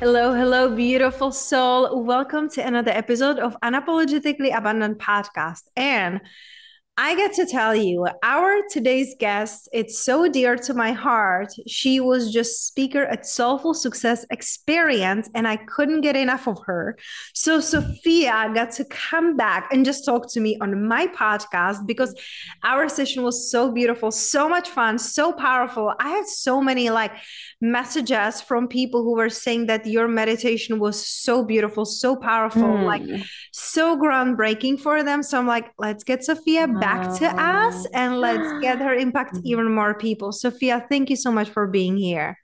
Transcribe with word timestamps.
Hello, 0.00 0.34
hello, 0.34 0.74
beautiful 0.74 1.30
soul. 1.30 2.02
Welcome 2.02 2.50
to 2.50 2.66
another 2.66 2.90
episode 2.90 3.38
of 3.38 3.56
Unapologetically 3.62 4.54
Abundant 4.54 4.98
Podcast. 4.98 5.62
And 5.76 6.20
I 6.96 7.16
get 7.16 7.32
to 7.34 7.46
tell 7.46 7.74
you, 7.74 8.06
our 8.22 8.60
today's 8.70 9.16
guest, 9.18 9.68
it's 9.72 9.98
so 10.04 10.28
dear 10.28 10.54
to 10.54 10.74
my 10.74 10.92
heart. 10.92 11.52
She 11.66 11.98
was 11.98 12.32
just 12.32 12.68
speaker 12.68 13.02
at 13.02 13.26
Soulful 13.26 13.74
Success 13.74 14.24
Experience, 14.30 15.28
and 15.34 15.48
I 15.48 15.56
couldn't 15.56 16.02
get 16.02 16.14
enough 16.14 16.46
of 16.46 16.56
her. 16.66 16.96
So 17.34 17.58
Sophia 17.58 18.48
got 18.54 18.70
to 18.72 18.84
come 18.84 19.36
back 19.36 19.72
and 19.72 19.84
just 19.84 20.04
talk 20.04 20.30
to 20.34 20.40
me 20.40 20.56
on 20.60 20.86
my 20.86 21.08
podcast 21.08 21.84
because 21.84 22.14
our 22.62 22.88
session 22.88 23.24
was 23.24 23.50
so 23.50 23.72
beautiful, 23.72 24.12
so 24.12 24.48
much 24.48 24.68
fun, 24.68 24.96
so 25.00 25.32
powerful. 25.32 25.92
I 25.98 26.10
had 26.10 26.28
so 26.28 26.60
many 26.60 26.90
like 26.90 27.10
messages 27.60 28.40
from 28.40 28.68
people 28.68 29.02
who 29.02 29.16
were 29.16 29.30
saying 29.30 29.66
that 29.66 29.84
your 29.84 30.06
meditation 30.06 30.78
was 30.78 31.04
so 31.04 31.44
beautiful, 31.44 31.86
so 31.86 32.14
powerful, 32.14 32.62
mm. 32.62 32.84
like 32.84 33.02
so 33.50 33.96
groundbreaking 33.96 34.78
for 34.78 35.02
them. 35.02 35.24
So 35.24 35.40
I'm 35.40 35.48
like, 35.48 35.72
let's 35.76 36.04
get 36.04 36.24
Sophia 36.24 36.68
back 36.68 36.83
to 37.18 37.26
us 37.26 37.86
and 37.94 38.20
let's 38.20 38.60
get 38.60 38.78
her 38.78 38.94
impact 38.94 39.34
mm-hmm. 39.34 39.46
even 39.46 39.74
more 39.74 39.94
people. 39.94 40.32
Sophia, 40.32 40.84
thank 40.88 41.10
you 41.10 41.16
so 41.16 41.30
much 41.30 41.50
for 41.50 41.66
being 41.66 41.96
here. 41.96 42.38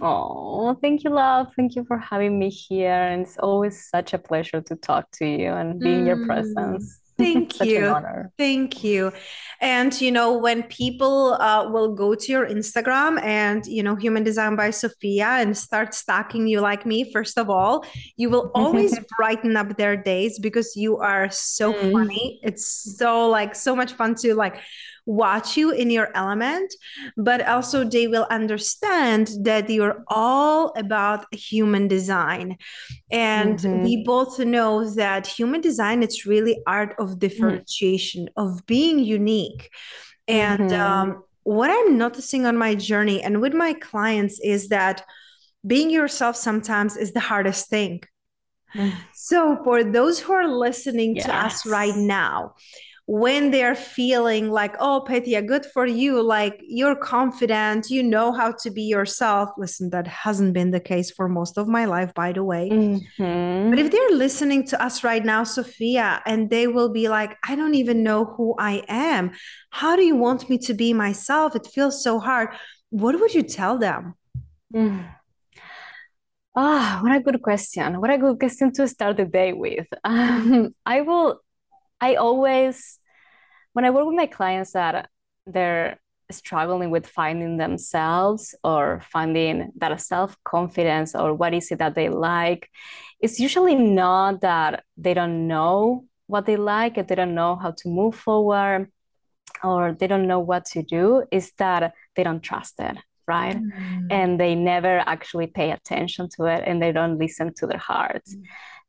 Oh, 0.00 0.74
thank 0.80 1.04
you, 1.04 1.10
love. 1.10 1.52
Thank 1.56 1.76
you 1.76 1.84
for 1.84 1.98
having 1.98 2.38
me 2.38 2.48
here. 2.48 2.92
And 2.92 3.22
it's 3.22 3.36
always 3.38 3.88
such 3.88 4.14
a 4.14 4.18
pleasure 4.18 4.60
to 4.62 4.76
talk 4.76 5.10
to 5.12 5.26
you 5.26 5.50
and 5.50 5.78
be 5.78 5.92
in 5.92 6.06
your 6.06 6.24
presence. 6.26 7.00
Thank 7.20 7.60
you. 7.64 7.96
Thank 8.38 8.84
you. 8.84 9.12
And, 9.60 9.98
you 10.00 10.10
know, 10.10 10.38
when 10.38 10.62
people 10.64 11.34
uh, 11.34 11.68
will 11.70 11.94
go 11.94 12.14
to 12.14 12.32
your 12.32 12.46
Instagram 12.46 13.22
and, 13.22 13.64
you 13.66 13.82
know, 13.82 13.94
Human 13.94 14.24
Design 14.24 14.56
by 14.56 14.70
Sophia 14.70 15.26
and 15.26 15.56
start 15.56 15.92
stalking 15.92 16.46
you 16.46 16.60
like 16.60 16.86
me, 16.86 17.12
first 17.12 17.38
of 17.38 17.50
all, 17.50 17.84
you 18.16 18.30
will 18.30 18.50
always 18.54 18.98
brighten 19.18 19.56
up 19.56 19.76
their 19.76 19.96
days 19.96 20.38
because 20.38 20.76
you 20.76 20.96
are 20.98 21.30
so 21.30 21.74
mm. 21.74 21.92
funny. 21.92 22.40
It's 22.42 22.96
so 22.98 23.28
like 23.28 23.54
so 23.54 23.76
much 23.76 23.92
fun 23.92 24.14
to 24.16 24.34
like 24.34 24.56
watch 25.06 25.56
you 25.56 25.70
in 25.70 25.90
your 25.90 26.10
element, 26.14 26.72
but 27.16 27.46
also 27.46 27.84
they 27.84 28.06
will 28.06 28.26
understand 28.30 29.30
that 29.42 29.68
you're 29.68 30.04
all 30.08 30.72
about 30.76 31.32
human 31.34 31.88
design. 31.88 32.56
And 33.10 33.58
mm-hmm. 33.58 33.84
we 33.84 34.04
both 34.04 34.38
know 34.38 34.88
that 34.94 35.26
human 35.26 35.60
design 35.60 36.02
it's 36.02 36.26
really 36.26 36.60
art 36.66 36.94
of 36.98 37.18
differentiation, 37.18 38.24
mm 38.24 38.30
of 38.36 38.64
being 38.66 38.98
unique. 38.98 39.70
And 40.28 40.70
mm-hmm. 40.70 40.80
um, 40.80 41.24
what 41.42 41.70
I'm 41.70 41.98
noticing 41.98 42.46
on 42.46 42.56
my 42.56 42.74
journey 42.74 43.22
and 43.22 43.40
with 43.40 43.54
my 43.54 43.72
clients 43.74 44.40
is 44.40 44.68
that 44.68 45.04
being 45.66 45.90
yourself 45.90 46.36
sometimes 46.36 46.96
is 46.96 47.12
the 47.12 47.20
hardest 47.20 47.68
thing. 47.68 48.02
Mm. 48.74 48.92
So, 49.14 49.60
for 49.64 49.82
those 49.82 50.20
who 50.20 50.32
are 50.32 50.46
listening 50.46 51.16
yes. 51.16 51.26
to 51.26 51.34
us 51.34 51.66
right 51.66 51.96
now, 51.96 52.54
when 53.10 53.50
they're 53.50 53.74
feeling 53.74 54.50
like, 54.50 54.76
oh, 54.78 55.02
Petya, 55.04 55.42
good 55.42 55.66
for 55.66 55.84
you. 55.84 56.22
Like 56.22 56.62
you're 56.62 56.94
confident, 56.94 57.90
you 57.90 58.04
know 58.04 58.30
how 58.30 58.52
to 58.52 58.70
be 58.70 58.82
yourself. 58.82 59.50
Listen, 59.58 59.90
that 59.90 60.06
hasn't 60.06 60.54
been 60.54 60.70
the 60.70 60.78
case 60.78 61.10
for 61.10 61.28
most 61.28 61.58
of 61.58 61.66
my 61.66 61.86
life, 61.86 62.14
by 62.14 62.30
the 62.30 62.44
way. 62.44 62.70
Mm-hmm. 62.70 63.70
But 63.70 63.80
if 63.80 63.90
they're 63.90 64.16
listening 64.16 64.64
to 64.68 64.80
us 64.80 65.02
right 65.02 65.24
now, 65.24 65.42
Sophia, 65.42 66.22
and 66.24 66.50
they 66.50 66.68
will 66.68 66.90
be 66.90 67.08
like, 67.08 67.36
I 67.48 67.56
don't 67.56 67.74
even 67.74 68.04
know 68.04 68.26
who 68.26 68.54
I 68.60 68.84
am. 68.86 69.32
How 69.70 69.96
do 69.96 70.02
you 70.02 70.14
want 70.14 70.48
me 70.48 70.56
to 70.58 70.72
be 70.72 70.92
myself? 70.92 71.56
It 71.56 71.66
feels 71.66 72.04
so 72.04 72.20
hard. 72.20 72.50
What 72.90 73.18
would 73.18 73.34
you 73.34 73.42
tell 73.42 73.76
them? 73.76 74.14
Mm. 74.72 75.04
Ah, 76.54 77.00
oh, 77.00 77.02
what 77.02 77.16
a 77.16 77.20
good 77.20 77.42
question. 77.42 78.00
What 78.00 78.10
a 78.10 78.18
good 78.18 78.38
question 78.38 78.72
to 78.74 78.86
start 78.86 79.16
the 79.16 79.24
day 79.24 79.52
with. 79.52 79.88
Um, 80.04 80.76
I 80.86 81.00
will, 81.00 81.40
I 82.00 82.14
always 82.14 82.98
when 83.72 83.84
I 83.84 83.90
work 83.90 84.06
with 84.06 84.16
my 84.16 84.26
clients 84.26 84.72
that 84.72 85.08
they're 85.46 85.98
struggling 86.30 86.90
with 86.90 87.06
finding 87.06 87.56
themselves 87.56 88.54
or 88.62 89.02
finding 89.10 89.72
that 89.76 90.00
self 90.00 90.36
confidence 90.44 91.14
or 91.14 91.34
what 91.34 91.54
is 91.54 91.70
it 91.70 91.78
that 91.78 91.94
they 91.94 92.08
like, 92.08 92.68
it's 93.20 93.40
usually 93.40 93.74
not 93.74 94.40
that 94.40 94.84
they 94.96 95.14
don't 95.14 95.46
know 95.46 96.04
what 96.26 96.46
they 96.46 96.56
like 96.56 96.96
and 96.96 97.08
they 97.08 97.14
don't 97.14 97.34
know 97.34 97.56
how 97.56 97.72
to 97.72 97.88
move 97.88 98.14
forward 98.14 98.90
or 99.62 99.92
they 99.92 100.06
don't 100.06 100.26
know 100.26 100.38
what 100.38 100.64
to 100.64 100.82
do, 100.82 101.24
is 101.30 101.52
that 101.58 101.92
they 102.16 102.22
don't 102.22 102.42
trust 102.42 102.74
it. 102.78 102.96
Right. 103.26 103.56
Mm. 103.56 104.06
And 104.10 104.40
they 104.40 104.56
never 104.56 104.98
actually 104.98 105.46
pay 105.46 105.70
attention 105.70 106.28
to 106.36 106.46
it 106.46 106.64
and 106.66 106.82
they 106.82 106.90
don't 106.90 107.18
listen 107.18 107.52
to 107.58 107.66
their 107.66 107.78
hearts 107.78 108.34
mm. 108.34 108.42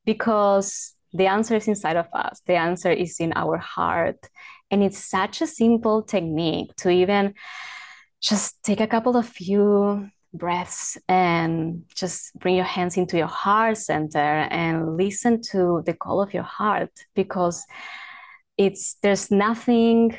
because 0.03 0.95
the 1.13 1.27
answer 1.27 1.55
is 1.55 1.67
inside 1.67 1.97
of 1.97 2.07
us. 2.13 2.41
The 2.45 2.55
answer 2.55 2.91
is 2.91 3.19
in 3.19 3.33
our 3.35 3.57
heart. 3.57 4.29
And 4.69 4.83
it's 4.83 4.97
such 4.97 5.41
a 5.41 5.47
simple 5.47 6.03
technique 6.03 6.75
to 6.77 6.89
even 6.89 7.33
just 8.21 8.63
take 8.63 8.79
a 8.79 8.87
couple 8.87 9.17
of 9.17 9.27
few 9.27 10.09
breaths 10.33 10.97
and 11.09 11.83
just 11.93 12.37
bring 12.39 12.55
your 12.55 12.65
hands 12.65 12.95
into 12.95 13.17
your 13.17 13.27
heart 13.27 13.77
center 13.77 14.47
and 14.49 14.95
listen 14.95 15.41
to 15.41 15.83
the 15.85 15.93
call 15.93 16.21
of 16.21 16.33
your 16.33 16.43
heart 16.43 16.91
because 17.15 17.65
it's 18.57 18.95
there's 19.01 19.29
nothing 19.29 20.15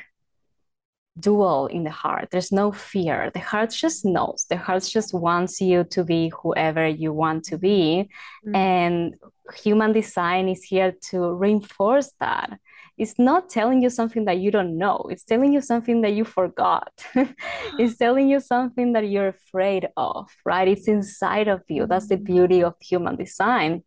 dual 1.18 1.66
in 1.66 1.84
the 1.84 1.90
heart. 1.90 2.28
There's 2.30 2.52
no 2.52 2.72
fear. 2.72 3.30
The 3.32 3.40
heart 3.40 3.70
just 3.70 4.04
knows. 4.04 4.46
The 4.48 4.56
heart 4.56 4.84
just 4.84 5.12
wants 5.12 5.60
you 5.60 5.84
to 5.84 6.04
be 6.04 6.32
whoever 6.42 6.86
you 6.86 7.12
want 7.12 7.44
to 7.44 7.58
be. 7.58 8.08
Mm-hmm. 8.44 8.56
and 8.56 9.14
human 9.54 9.92
design 9.92 10.48
is 10.48 10.62
here 10.62 10.92
to 11.10 11.32
reinforce 11.32 12.12
that. 12.20 12.58
It's 12.98 13.18
not 13.18 13.48
telling 13.48 13.82
you 13.82 13.90
something 13.90 14.24
that 14.26 14.38
you 14.38 14.50
don't 14.50 14.78
know. 14.78 15.06
It's 15.10 15.24
telling 15.24 15.52
you 15.52 15.60
something 15.60 16.02
that 16.02 16.12
you 16.12 16.24
forgot. 16.24 16.92
It's 17.78 17.96
telling 17.96 18.28
you 18.28 18.40
something 18.40 18.92
that 18.92 19.08
you're 19.08 19.28
afraid 19.28 19.88
of 19.96 20.30
right? 20.44 20.68
It's 20.68 20.88
inside 20.88 21.48
of 21.48 21.62
you. 21.68 21.86
That's 21.86 22.08
the 22.08 22.16
beauty 22.16 22.62
of 22.62 22.74
human 22.80 23.16
design. 23.16 23.72
mm. 23.78 23.82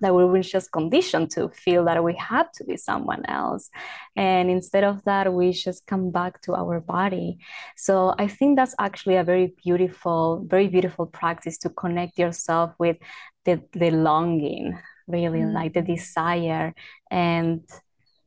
That 0.00 0.14
we 0.14 0.24
were 0.24 0.42
just 0.42 0.70
conditioned 0.72 1.30
to 1.30 1.48
feel 1.48 1.84
that 1.84 2.02
we 2.02 2.14
had 2.14 2.46
to 2.54 2.64
be 2.64 2.76
someone 2.76 3.24
else 3.26 3.70
and 4.16 4.50
instead 4.50 4.84
of 4.84 5.02
that 5.04 5.32
we 5.32 5.52
just 5.52 5.86
come 5.86 6.10
back 6.10 6.40
to 6.40 6.54
our 6.54 6.80
body 6.80 7.38
so 7.76 8.14
i 8.18 8.26
think 8.26 8.56
that's 8.56 8.74
actually 8.78 9.16
a 9.16 9.24
very 9.24 9.54
beautiful 9.64 10.44
very 10.46 10.68
beautiful 10.68 11.06
practice 11.06 11.58
to 11.58 11.68
connect 11.70 12.18
yourself 12.18 12.72
with 12.78 12.96
the, 13.44 13.62
the 13.72 13.90
longing 13.90 14.78
really 15.06 15.40
mm. 15.40 15.52
like 15.52 15.72
the 15.72 15.82
desire 15.82 16.74
and 17.10 17.62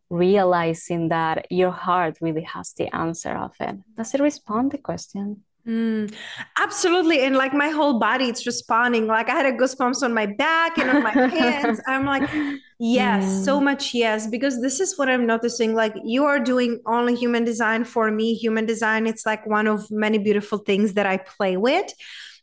realizing 0.10 1.10
that 1.10 1.52
your 1.52 1.72
heart 1.72 2.18
really 2.22 2.42
has 2.42 2.74
the 2.74 2.94
answer 2.96 3.36
of 3.36 3.52
it. 3.60 3.78
Does 3.96 4.14
it 4.14 4.22
respond 4.22 4.72
the 4.72 4.80
question? 4.80 5.44
Mm, 5.70 6.12
absolutely. 6.58 7.22
And 7.22 7.36
like 7.36 7.54
my 7.54 7.70
whole 7.70 8.00
body, 8.00 8.26
it's 8.26 8.48
responding. 8.48 9.06
Like 9.06 9.30
I 9.30 9.34
had 9.34 9.46
a 9.46 9.52
goosebumps 9.52 10.02
on 10.02 10.14
my 10.16 10.26
back 10.26 10.80
and 10.80 10.90
on 10.90 11.04
my 11.04 11.12
hands. 11.12 11.80
I'm 11.88 12.06
like, 12.06 12.28
yes, 12.80 13.24
mm. 13.26 13.46
so 13.46 13.62
much 13.62 13.94
yes. 13.94 14.26
Because 14.26 14.62
this 14.62 14.80
is 14.80 14.98
what 14.98 15.10
I'm 15.10 15.28
noticing. 15.28 15.76
Like 15.76 15.94
you 16.04 16.26
are 16.26 16.40
doing 16.40 16.80
only 16.88 17.16
human 17.16 17.44
design 17.44 17.84
for 17.84 18.10
me. 18.10 18.34
Human 18.34 18.66
design, 18.66 19.06
it's 19.06 19.28
like 19.28 19.46
one 19.46 19.68
of 19.68 19.92
many 19.92 20.18
beautiful 20.18 20.58
things 20.58 20.96
that 20.96 21.06
I 21.06 21.18
play 21.18 21.56
with 21.56 21.94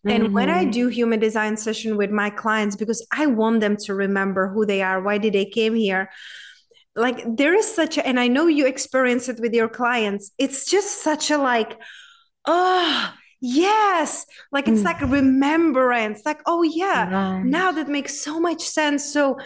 And 0.06 0.25
mm-hmm. 0.25 0.34
when 0.34 0.50
I 0.50 0.62
mm-hmm. 0.62 0.70
do 0.70 0.88
human 0.88 1.19
design 1.19 1.56
session 1.56 1.96
with 1.96 2.11
my 2.11 2.31
clients, 2.31 2.76
because 2.76 3.05
I 3.12 3.26
want 3.26 3.61
them 3.61 3.76
to 3.78 3.94
remember 3.94 4.49
who 4.49 4.64
they 4.64 4.82
are, 4.82 5.02
why 5.02 5.19
did 5.19 5.32
they 5.32 5.46
came 5.46 5.75
here? 5.75 6.11
Like 6.94 7.25
there 7.37 7.55
is 7.55 7.73
such 7.75 7.99
a, 7.99 8.06
and 8.06 8.20
I 8.20 8.28
know 8.28 8.46
you 8.46 8.67
experience 8.67 9.28
it 9.28 9.40
with 9.40 9.52
your 9.52 9.69
clients. 9.69 10.31
It's 10.38 10.70
just 10.70 11.02
such 11.02 11.31
a 11.31 11.38
like, 11.38 11.76
oh, 12.46 13.12
yes 13.40 14.25
like 14.50 14.66
it's 14.66 14.81
mm. 14.81 14.84
like 14.84 15.00
remembrance 15.02 16.22
like 16.25 16.40
oh 16.46 16.62
yeah 16.62 17.10
right. 17.10 17.44
now 17.44 17.70
that 17.70 17.87
makes 17.87 18.19
so 18.19 18.40
much 18.40 18.62
sense 18.62 19.04
so 19.12 19.38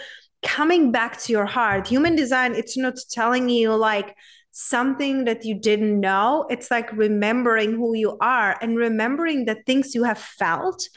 coming 0.43 0.93
back 0.93 1.21
to 1.21 1.33
your 1.33 1.45
heart 1.45 1.89
human 1.89 2.15
design 2.15 2.55
it's 2.55 2.77
not 2.77 2.95
telling 3.11 3.49
you 3.49 3.75
like 3.75 4.15
something 4.53 5.25
that 5.25 5.45
you 5.45 5.55
didn't 5.55 6.01
know. 6.01 6.47
It's 6.51 6.71
like 6.71 6.93
remembering 6.93 7.73
who 7.73 7.95
you 7.95 8.17
are 8.21 8.57
and 8.61 8.77
remembering 8.77 9.45
the 9.45 9.57
things 9.67 9.95
you 9.95 10.05
have 10.05 10.19
felt, 10.19 10.89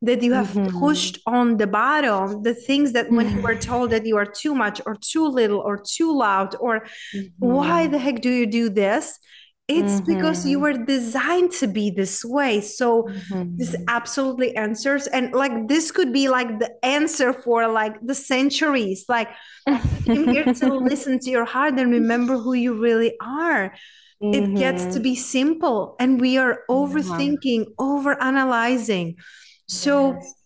that 0.00 0.22
you 0.22 0.32
have 0.32 0.48
mm-hmm. 0.48 0.78
pushed 0.78 1.18
on 1.26 1.58
the 1.58 1.66
bottom, 1.66 2.42
the 2.42 2.54
things 2.54 2.92
that 2.92 3.10
when 3.10 3.30
you 3.30 3.42
were 3.42 3.54
mm-hmm. 3.54 3.70
told 3.70 3.90
that 3.90 4.06
you 4.06 4.16
are 4.16 4.26
too 4.26 4.54
much 4.54 4.80
or 4.86 4.96
too 4.96 5.28
little 5.28 5.60
or 5.60 5.76
too 5.76 6.16
loud, 6.16 6.56
or 6.58 6.86
mm-hmm. 7.14 7.28
why 7.38 7.86
the 7.86 7.98
heck 7.98 8.20
do 8.20 8.30
you 8.30 8.46
do 8.46 8.68
this? 8.70 9.18
It's 9.68 10.00
mm-hmm. 10.00 10.14
because 10.14 10.44
you 10.44 10.58
mm-hmm. 10.58 10.78
were 10.78 10.84
designed 10.84 11.52
to 11.52 11.66
be 11.66 11.90
this 11.90 12.24
way 12.24 12.60
so 12.60 13.04
mm-hmm. 13.04 13.56
this 13.56 13.76
absolutely 13.88 14.54
answers 14.56 15.06
and 15.06 15.32
like 15.32 15.68
this 15.68 15.90
could 15.92 16.12
be 16.12 16.28
like 16.28 16.58
the 16.58 16.70
answer 16.84 17.32
for 17.32 17.68
like 17.68 17.94
the 18.02 18.14
centuries 18.14 19.04
like 19.08 19.28
i'm 19.66 20.28
here 20.28 20.52
to 20.52 20.74
listen 20.90 21.18
to 21.18 21.30
your 21.30 21.44
heart 21.44 21.78
and 21.78 21.92
remember 21.92 22.36
who 22.36 22.54
you 22.54 22.80
really 22.80 23.14
are 23.20 23.72
mm-hmm. 24.22 24.34
it 24.34 24.58
gets 24.58 24.82
to 24.84 24.90
mm-hmm. 24.90 25.02
be 25.02 25.14
simple 25.14 25.94
and 26.00 26.20
we 26.20 26.36
are 26.36 26.60
overthinking 26.68 27.64
over 27.78 28.20
analyzing 28.20 29.14
so 29.68 30.14
yes 30.14 30.41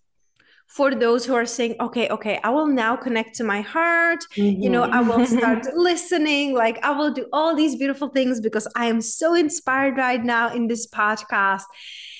for 0.77 0.95
those 0.95 1.25
who 1.25 1.35
are 1.35 1.47
saying 1.47 1.75
okay 1.81 2.07
okay 2.11 2.39
i 2.45 2.51
will 2.51 2.67
now 2.67 2.95
connect 2.95 3.35
to 3.35 3.43
my 3.43 3.63
heart 3.63 4.21
mm-hmm. 4.37 4.63
you 4.63 4.69
know 4.69 4.83
i 4.83 5.01
will 5.01 5.25
mm-hmm. 5.25 5.39
start 5.39 5.65
listening 5.75 6.53
like 6.53 6.79
i 6.85 6.91
will 6.91 7.11
do 7.11 7.27
all 7.33 7.57
these 7.57 7.77
beautiful 7.77 8.09
things 8.09 8.41
because 8.41 8.69
i 8.77 8.85
am 8.85 9.01
so 9.01 9.35
inspired 9.35 9.97
right 9.97 10.23
now 10.25 10.53
in 10.53 10.67
this 10.67 10.87
podcast. 10.87 11.65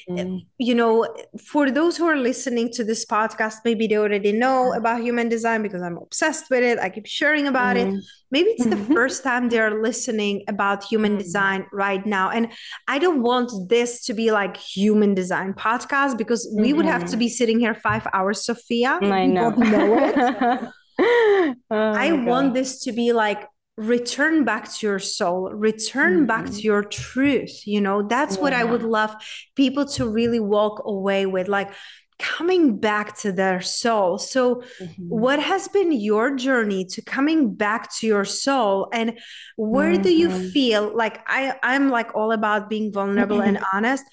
You 0.09 0.75
know 0.75 1.07
for 1.47 1.69
those 1.69 1.97
who 1.97 2.07
are 2.07 2.17
listening 2.17 2.71
to 2.71 2.85
this 2.85 3.05
podcast 3.05 3.57
maybe 3.65 3.89
they 3.89 3.97
already 3.97 4.31
know 4.31 4.73
about 4.73 5.01
human 5.01 5.29
design 5.29 5.63
because 5.63 5.83
i'm 5.83 5.97
obsessed 5.97 6.49
with 6.49 6.63
it. 6.63 6.79
I 6.79 6.91
keep 6.91 7.07
sharing 7.07 7.49
about 7.49 7.77
mm. 7.77 7.99
it 7.99 8.05
maybe 8.31 8.51
it's 8.51 8.67
the 8.67 8.77
first 8.95 9.25
time 9.25 9.49
they're 9.49 9.83
listening 9.83 10.45
about 10.49 10.85
human 10.85 11.17
design 11.17 11.67
right 11.73 12.05
now. 12.07 12.31
And 12.31 12.53
i 12.87 12.99
don't 12.99 13.23
want 13.23 13.51
this 13.69 14.05
to 14.05 14.15
be 14.15 14.31
like 14.31 14.57
human 14.57 15.15
design 15.15 15.55
podcast 15.55 16.17
because 16.17 16.49
we 16.57 16.73
would 16.73 16.87
have 16.87 17.03
to 17.03 17.09
mm-hmm. 17.09 17.19
be 17.19 17.29
sitting 17.29 17.59
here 17.59 17.75
five 17.75 18.07
hours 18.13 18.45
sophia. 18.45 18.99
I 19.03 19.27
know, 19.27 19.51
know 19.51 20.71
oh 20.99 21.55
i 21.71 22.11
want 22.13 22.55
this 22.55 22.83
to 22.85 22.93
be 22.93 23.13
like 23.13 23.43
return 23.77 24.45
back 24.45 24.73
to 24.73 24.87
your 24.87 24.99
soul 24.99 25.51
return 25.51 26.19
mm-hmm. 26.19 26.27
back 26.27 26.47
to 26.47 26.61
your 26.63 26.83
truth 26.83 27.67
you 27.67 27.81
know 27.81 28.03
that's 28.03 28.37
yeah. 28.37 28.43
what 28.43 28.53
i 28.55 28.65
would 28.65 28.83
love 28.83 29.15
people 29.55 29.85
to 29.85 30.09
really 30.09 30.41
walk 30.41 30.83
away 30.87 31.27
with 31.27 31.47
like 31.47 31.71
coming 32.19 32.79
back 32.79 33.15
to 33.19 33.31
their 33.31 33.61
soul 33.61 34.17
so 34.17 34.63
mm-hmm. 34.81 35.03
what 35.09 35.39
has 35.39 35.69
been 35.69 35.93
your 35.93 36.35
journey 36.35 36.87
to 36.87 37.03
coming 37.03 37.53
back 37.55 37.95
to 37.95 38.07
your 38.07 38.25
soul 38.25 38.89
and 38.95 39.19
where 39.57 39.93
mm-hmm. 39.93 40.03
do 40.03 40.11
you 40.11 40.31
mm-hmm. 40.31 40.49
feel 40.49 40.97
like 40.97 41.23
i 41.27 41.55
i'm 41.63 41.91
like 41.91 42.15
all 42.15 42.33
about 42.33 42.71
being 42.71 42.91
vulnerable 42.91 43.43
and 43.43 43.59
honest 43.75 44.05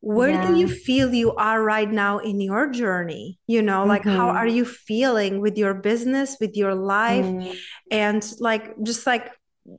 where 0.00 0.30
yeah. 0.30 0.46
do 0.46 0.56
you 0.56 0.66
feel 0.66 1.12
you 1.12 1.34
are 1.34 1.62
right 1.62 1.90
now 1.90 2.18
in 2.18 2.40
your 2.40 2.70
journey 2.70 3.38
you 3.46 3.60
know 3.60 3.84
like 3.84 4.02
mm-hmm. 4.02 4.16
how 4.16 4.28
are 4.28 4.46
you 4.46 4.64
feeling 4.64 5.40
with 5.40 5.58
your 5.58 5.74
business 5.74 6.36
with 6.40 6.56
your 6.56 6.74
life 6.74 7.24
mm. 7.24 7.54
and 7.90 8.32
like 8.40 8.74
just 8.82 9.06
like 9.06 9.30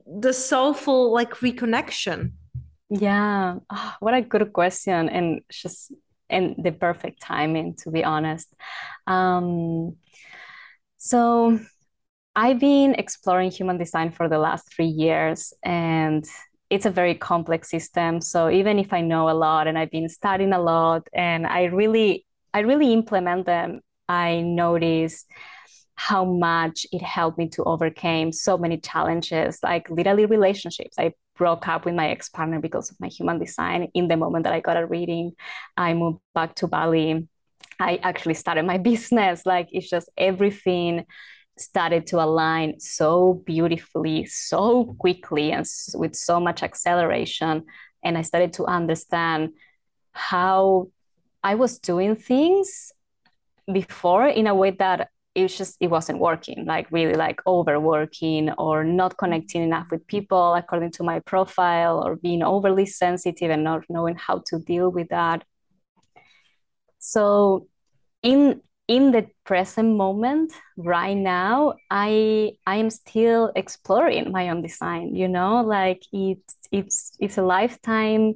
the 0.06 0.32
soulful 0.32 1.12
like 1.12 1.34
reconnection 1.36 2.32
yeah 2.88 3.56
oh, 3.70 3.94
what 3.98 4.14
a 4.14 4.22
good 4.22 4.52
question 4.52 5.08
and 5.08 5.40
just 5.50 5.92
and 6.30 6.54
the 6.62 6.70
perfect 6.70 7.20
timing 7.20 7.74
to 7.74 7.90
be 7.90 8.04
honest 8.04 8.54
um 9.08 9.96
so 10.98 11.58
i've 12.36 12.60
been 12.60 12.94
exploring 12.94 13.50
human 13.50 13.76
design 13.76 14.12
for 14.12 14.28
the 14.28 14.38
last 14.38 14.72
three 14.72 14.86
years 14.86 15.52
and 15.64 16.24
it's 16.72 16.86
a 16.86 16.90
very 16.90 17.14
complex 17.14 17.68
system. 17.68 18.22
So 18.22 18.48
even 18.48 18.78
if 18.78 18.94
I 18.94 19.02
know 19.02 19.28
a 19.28 19.36
lot 19.36 19.66
and 19.66 19.76
I've 19.76 19.90
been 19.90 20.08
studying 20.08 20.54
a 20.54 20.58
lot 20.58 21.06
and 21.12 21.46
I 21.46 21.64
really 21.64 22.24
I 22.54 22.60
really 22.60 22.94
implement 22.94 23.44
them, 23.44 23.80
I 24.08 24.40
notice 24.40 25.26
how 25.96 26.24
much 26.24 26.86
it 26.90 27.02
helped 27.02 27.36
me 27.36 27.48
to 27.50 27.64
overcome 27.64 28.32
so 28.32 28.56
many 28.56 28.78
challenges, 28.78 29.58
like 29.62 29.90
literally 29.90 30.24
relationships. 30.24 30.96
I 30.98 31.12
broke 31.36 31.68
up 31.68 31.84
with 31.84 31.94
my 31.94 32.08
ex-partner 32.08 32.60
because 32.60 32.90
of 32.90 32.98
my 32.98 33.08
human 33.08 33.38
design 33.38 33.88
in 33.92 34.08
the 34.08 34.16
moment 34.16 34.44
that 34.44 34.54
I 34.54 34.60
got 34.60 34.78
a 34.78 34.86
reading. 34.86 35.32
I 35.76 35.92
moved 35.92 36.20
back 36.34 36.54
to 36.56 36.68
Bali. 36.68 37.28
I 37.78 37.96
actually 38.02 38.34
started 38.34 38.64
my 38.64 38.78
business. 38.90 39.44
Like 39.44 39.68
it's 39.72 39.90
just 39.90 40.08
everything 40.16 41.04
started 41.62 42.06
to 42.08 42.22
align 42.22 42.80
so 42.80 43.42
beautifully, 43.46 44.26
so 44.26 44.96
quickly, 44.98 45.52
and 45.52 45.66
with 45.94 46.14
so 46.14 46.40
much 46.40 46.62
acceleration. 46.62 47.64
And 48.04 48.18
I 48.18 48.22
started 48.22 48.52
to 48.54 48.66
understand 48.66 49.50
how 50.12 50.88
I 51.42 51.54
was 51.54 51.78
doing 51.78 52.16
things 52.16 52.92
before 53.72 54.26
in 54.26 54.46
a 54.46 54.54
way 54.54 54.70
that 54.72 55.08
it 55.34 55.48
just 55.48 55.76
it 55.80 55.88
wasn't 55.88 56.18
working 56.18 56.66
like 56.66 56.90
really 56.90 57.14
like 57.14 57.40
overworking 57.46 58.50
or 58.52 58.84
not 58.84 59.16
connecting 59.16 59.62
enough 59.62 59.86
with 59.90 60.06
people 60.06 60.54
according 60.54 60.90
to 60.90 61.02
my 61.02 61.20
profile 61.20 62.02
or 62.04 62.16
being 62.16 62.42
overly 62.42 62.84
sensitive 62.84 63.50
and 63.50 63.64
not 63.64 63.82
knowing 63.88 64.14
how 64.16 64.42
to 64.44 64.58
deal 64.58 64.90
with 64.90 65.08
that 65.08 65.42
so 66.98 67.66
in 68.22 68.60
in 68.94 69.10
the 69.10 69.24
present 69.44 69.96
moment 69.96 70.52
right 70.76 71.16
now 71.16 71.74
i 71.90 72.52
i 72.66 72.76
am 72.76 72.90
still 72.90 73.50
exploring 73.56 74.30
my 74.30 74.50
own 74.50 74.60
design 74.60 75.14
you 75.14 75.28
know 75.28 75.62
like 75.62 76.02
it's 76.12 76.54
it's 76.70 76.96
it's 77.20 77.38
a 77.38 77.42
lifetime 77.42 78.34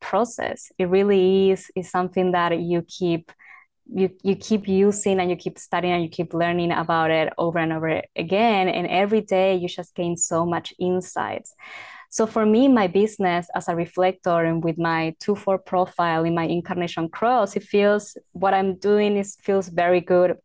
process. 0.00 0.72
It 0.78 0.86
really 0.86 1.50
is 1.50 1.70
is 1.74 1.90
something 1.90 2.32
that 2.32 2.58
you 2.60 2.82
keep 2.82 3.32
you 3.86 4.10
you 4.22 4.36
keep 4.36 4.68
using 4.68 5.18
and 5.20 5.30
you 5.30 5.36
keep 5.36 5.58
studying 5.58 5.94
and 5.94 6.02
you 6.02 6.10
keep 6.10 6.34
learning 6.34 6.72
about 6.72 7.10
it 7.10 7.32
over 7.38 7.58
and 7.58 7.72
over 7.72 8.02
again. 8.16 8.68
And 8.68 8.86
every 8.86 9.22
day 9.22 9.56
you 9.56 9.68
just 9.68 9.94
gain 9.94 10.16
so 10.16 10.44
much 10.44 10.74
insights 10.78 11.54
so 12.08 12.26
for 12.26 12.46
me, 12.46 12.68
my 12.68 12.86
business 12.86 13.48
as 13.54 13.68
a 13.68 13.76
reflector 13.76 14.44
and 14.44 14.64
with 14.64 14.78
my 14.78 15.14
2-4 15.22 15.64
profile 15.64 16.24
in 16.24 16.34
my 16.34 16.44
incarnation 16.44 17.08
cross, 17.08 17.54
it 17.54 17.62
feels 17.62 18.16
what 18.32 18.54
I'm 18.54 18.76
doing 18.76 19.16
is 19.16 19.36
feels 19.42 19.68
very 19.68 20.00
good. 20.00 20.36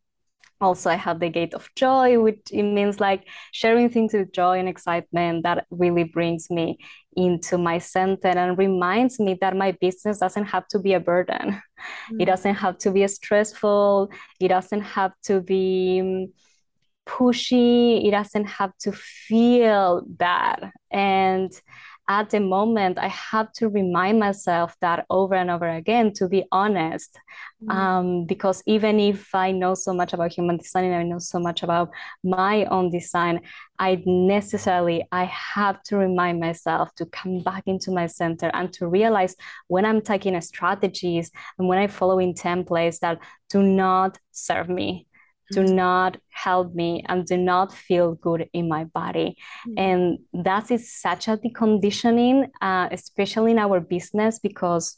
Also, 0.59 0.89
I 0.89 0.95
have 0.95 1.19
the 1.19 1.29
gate 1.29 1.53
of 1.53 1.69
joy, 1.75 2.19
which 2.19 2.39
it 2.51 2.63
means 2.63 2.99
like 2.99 3.27
sharing 3.51 3.89
things 3.89 4.13
with 4.13 4.31
joy 4.31 4.59
and 4.59 4.69
excitement 4.69 5.43
that 5.43 5.65
really 5.69 6.05
brings 6.05 6.49
me 6.49 6.77
into 7.15 7.57
my 7.57 7.79
center 7.79 8.29
and 8.29 8.57
reminds 8.57 9.19
me 9.19 9.37
that 9.41 9.55
my 9.55 9.71
business 9.71 10.19
doesn't 10.19 10.45
have 10.45 10.67
to 10.69 10.79
be 10.79 10.93
a 10.93 10.99
burden. 10.99 11.61
Mm-hmm. 11.61 12.17
It 12.21 12.25
doesn't 12.25 12.55
have 12.55 12.77
to 12.79 12.91
be 12.91 13.07
stressful. 13.07 14.09
It 14.39 14.49
doesn't 14.49 14.81
have 14.81 15.13
to 15.23 15.41
be 15.41 16.29
pushy 17.05 18.05
it 18.05 18.11
doesn't 18.11 18.45
have 18.45 18.75
to 18.77 18.91
feel 18.91 20.03
bad 20.07 20.71
and 20.91 21.51
at 22.09 22.29
the 22.29 22.39
moment 22.39 22.97
i 22.97 23.07
have 23.07 23.51
to 23.53 23.69
remind 23.69 24.19
myself 24.19 24.75
that 24.81 25.05
over 25.09 25.35
and 25.35 25.49
over 25.49 25.67
again 25.69 26.11
to 26.11 26.27
be 26.27 26.43
honest 26.51 27.17
mm-hmm. 27.63 27.71
um, 27.71 28.25
because 28.25 28.61
even 28.65 28.99
if 28.99 29.33
i 29.33 29.51
know 29.51 29.73
so 29.73 29.93
much 29.93 30.11
about 30.13 30.31
human 30.31 30.57
design 30.57 30.85
and 30.85 30.95
i 30.95 31.03
know 31.03 31.19
so 31.19 31.39
much 31.39 31.63
about 31.63 31.89
my 32.23 32.65
own 32.65 32.89
design 32.89 33.39
i 33.79 34.01
necessarily 34.05 35.05
i 35.11 35.23
have 35.25 35.81
to 35.83 35.97
remind 35.97 36.39
myself 36.39 36.93
to 36.95 37.05
come 37.05 37.39
back 37.39 37.63
into 37.67 37.89
my 37.91 38.05
center 38.07 38.49
and 38.53 38.73
to 38.73 38.87
realize 38.87 39.35
when 39.67 39.85
i'm 39.85 40.01
taking 40.01 40.39
strategies 40.41 41.31
and 41.57 41.67
when 41.67 41.79
i'm 41.79 41.89
following 41.89 42.33
templates 42.33 42.99
that 42.99 43.17
do 43.49 43.63
not 43.63 44.17
serve 44.31 44.67
me 44.67 45.07
do 45.51 45.61
mm-hmm. 45.61 45.75
not 45.75 46.17
help 46.29 46.73
me 46.73 47.03
and 47.07 47.25
do 47.25 47.37
not 47.37 47.73
feel 47.73 48.15
good 48.15 48.49
in 48.53 48.67
my 48.67 48.83
body 48.85 49.37
mm-hmm. 49.67 49.77
and 49.77 50.19
that 50.33 50.71
is 50.71 50.91
such 50.91 51.27
a 51.27 51.37
deconditioning 51.37 52.49
uh, 52.61 52.87
especially 52.91 53.51
in 53.51 53.59
our 53.59 53.79
business 53.79 54.39
because 54.39 54.97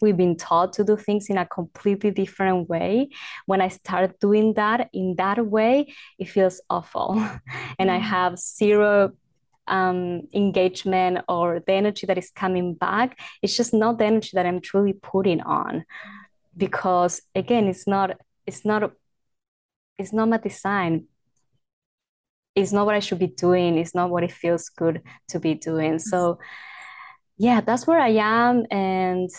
we've 0.00 0.16
been 0.16 0.36
taught 0.36 0.72
to 0.74 0.84
do 0.84 0.96
things 0.96 1.28
in 1.28 1.38
a 1.38 1.46
completely 1.46 2.10
different 2.10 2.68
way 2.68 3.08
when 3.46 3.60
i 3.60 3.68
start 3.68 4.18
doing 4.20 4.54
that 4.54 4.88
in 4.92 5.14
that 5.16 5.44
way 5.46 5.92
it 6.18 6.28
feels 6.28 6.60
awful 6.70 7.12
and 7.78 7.90
i 7.90 7.96
mm-hmm. 7.96 8.04
have 8.04 8.38
zero 8.38 9.12
um, 9.68 10.22
engagement 10.32 11.24
or 11.28 11.60
the 11.66 11.72
energy 11.72 12.06
that 12.06 12.16
is 12.16 12.30
coming 12.30 12.74
back 12.74 13.18
it's 13.42 13.56
just 13.56 13.74
not 13.74 13.98
the 13.98 14.04
energy 14.04 14.30
that 14.34 14.46
i'm 14.46 14.60
truly 14.60 14.92
putting 14.92 15.40
on 15.40 15.84
because 16.56 17.20
again 17.34 17.66
it's 17.66 17.86
not 17.86 18.12
it's 18.46 18.64
not 18.64 18.92
it's 19.98 20.12
not 20.12 20.28
my 20.28 20.38
design. 20.38 21.06
It's 22.54 22.72
not 22.72 22.86
what 22.86 22.94
i 22.94 23.00
should 23.00 23.18
be 23.18 23.26
doing. 23.26 23.76
It's 23.76 23.94
not 23.94 24.10
what 24.10 24.24
it 24.24 24.32
feels 24.32 24.68
good 24.68 25.02
to 25.28 25.40
be 25.40 25.54
doing. 25.54 25.98
So 25.98 26.38
yeah 27.38 27.60
that's 27.60 27.86
where 27.86 28.00
i 28.00 28.08
am. 28.08 28.64
And 28.70 29.30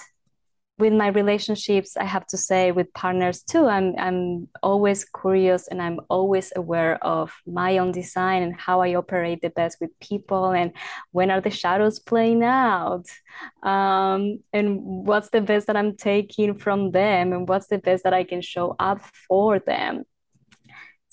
with 0.80 0.94
my 0.94 1.08
relationships 1.08 1.98
i 1.98 2.04
have 2.04 2.26
to 2.28 2.38
say 2.38 2.72
with 2.72 2.94
partners 2.94 3.42
too 3.42 3.66
i'm 3.68 3.96
i'm 3.98 4.48
always 4.62 5.06
curious 5.06 5.68
and 5.68 5.82
i'm 5.82 6.00
always 6.10 6.54
aware 6.56 7.04
of 7.04 7.34
my 7.48 7.78
own 7.80 7.92
design 7.92 8.44
and 8.44 8.56
how 8.60 8.82
i 8.82 8.94
operate 8.96 9.42
the 9.42 9.50
best 9.50 9.78
with 9.82 9.90
people 10.00 10.52
and 10.52 10.72
when 11.12 11.32
are 11.32 11.42
the 11.42 11.50
shadows 11.50 12.00
playing 12.00 12.44
out? 12.44 13.06
Um, 13.64 14.40
and 14.54 14.80
what's 14.82 15.30
the 15.30 15.42
best 15.42 15.68
that 15.68 15.76
i'm 15.76 15.96
taking 15.96 16.58
from 16.58 16.92
them 16.92 17.34
and 17.34 17.48
what's 17.48 17.68
the 17.68 17.80
best 17.80 18.04
that 18.04 18.14
i 18.14 18.24
can 18.24 18.42
show 18.42 18.76
up 18.80 19.02
for 19.28 19.60
them 19.60 20.04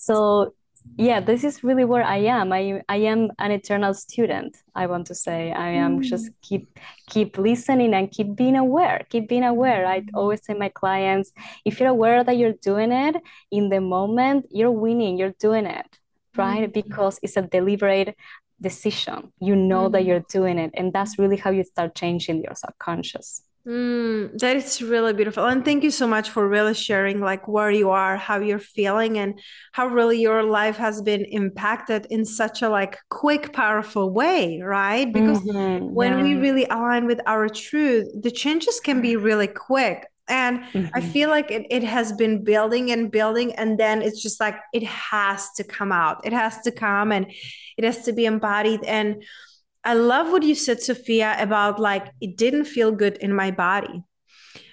so 0.04 0.52
yeah 0.96 1.18
this 1.18 1.44
is 1.44 1.64
really 1.64 1.84
where 1.84 2.04
i 2.04 2.18
am 2.18 2.52
i 2.52 2.82
i 2.90 2.96
am 2.96 3.30
an 3.38 3.50
eternal 3.50 3.94
student 3.94 4.58
i 4.74 4.86
want 4.86 5.06
to 5.06 5.14
say 5.14 5.50
i 5.52 5.70
am 5.70 5.98
mm. 5.98 6.02
just 6.02 6.30
keep 6.42 6.78
keep 7.08 7.38
listening 7.38 7.94
and 7.94 8.10
keep 8.10 8.36
being 8.36 8.56
aware 8.56 9.00
keep 9.08 9.26
being 9.26 9.44
aware 9.44 9.86
i 9.86 10.02
always 10.12 10.44
say 10.44 10.52
my 10.52 10.68
clients 10.68 11.32
if 11.64 11.80
you're 11.80 11.88
aware 11.88 12.22
that 12.22 12.36
you're 12.36 12.58
doing 12.70 12.92
it 12.92 13.16
in 13.50 13.70
the 13.70 13.80
moment 13.80 14.46
you're 14.50 14.70
winning 14.86 15.16
you're 15.16 15.38
doing 15.40 15.64
it 15.64 15.98
right 16.36 16.68
mm. 16.68 16.74
because 16.74 17.18
it's 17.22 17.38
a 17.38 17.42
deliberate 17.42 18.14
decision 18.60 19.32
you 19.40 19.56
know 19.56 19.88
mm. 19.88 19.92
that 19.92 20.04
you're 20.04 20.26
doing 20.28 20.58
it 20.58 20.70
and 20.74 20.92
that's 20.92 21.18
really 21.18 21.38
how 21.38 21.50
you 21.50 21.64
start 21.64 21.94
changing 21.94 22.42
your 22.42 22.54
subconscious 22.54 23.42
Mm, 23.66 24.38
that 24.40 24.56
is 24.56 24.82
really 24.82 25.14
beautiful. 25.14 25.46
And 25.46 25.64
thank 25.64 25.84
you 25.84 25.90
so 25.90 26.06
much 26.06 26.28
for 26.28 26.46
really 26.46 26.74
sharing 26.74 27.20
like 27.20 27.48
where 27.48 27.70
you 27.70 27.90
are, 27.90 28.18
how 28.18 28.38
you're 28.38 28.58
feeling 28.58 29.18
and 29.18 29.40
how 29.72 29.86
really 29.86 30.20
your 30.20 30.42
life 30.42 30.76
has 30.76 31.00
been 31.00 31.24
impacted 31.24 32.06
in 32.10 32.26
such 32.26 32.60
a 32.60 32.68
like 32.68 32.98
quick, 33.08 33.54
powerful 33.54 34.10
way, 34.10 34.60
right? 34.60 35.10
Because 35.10 35.40
mm-hmm, 35.40 35.94
when 35.94 36.18
yeah. 36.18 36.22
we 36.22 36.34
really 36.34 36.66
align 36.66 37.06
with 37.06 37.20
our 37.26 37.48
truth, 37.48 38.06
the 38.20 38.30
changes 38.30 38.80
can 38.80 39.00
be 39.00 39.16
really 39.16 39.48
quick. 39.48 40.06
And 40.28 40.60
mm-hmm. 40.60 40.86
I 40.94 41.00
feel 41.00 41.30
like 41.30 41.50
it, 41.50 41.66
it 41.70 41.84
has 41.84 42.12
been 42.12 42.44
building 42.44 42.90
and 42.90 43.10
building, 43.10 43.54
and 43.54 43.78
then 43.78 44.00
it's 44.00 44.22
just 44.22 44.40
like 44.40 44.56
it 44.72 44.82
has 44.82 45.50
to 45.56 45.64
come 45.64 45.92
out. 45.92 46.26
It 46.26 46.32
has 46.32 46.60
to 46.62 46.70
come 46.70 47.12
and 47.12 47.30
it 47.76 47.84
has 47.84 48.04
to 48.06 48.12
be 48.12 48.24
embodied. 48.24 48.84
And 48.84 49.22
I 49.84 49.94
love 49.94 50.32
what 50.32 50.42
you 50.42 50.54
said, 50.54 50.82
Sophia, 50.82 51.36
about 51.38 51.78
like 51.78 52.06
it 52.20 52.36
didn't 52.36 52.64
feel 52.64 52.90
good 52.90 53.18
in 53.18 53.34
my 53.34 53.50
body. 53.50 54.02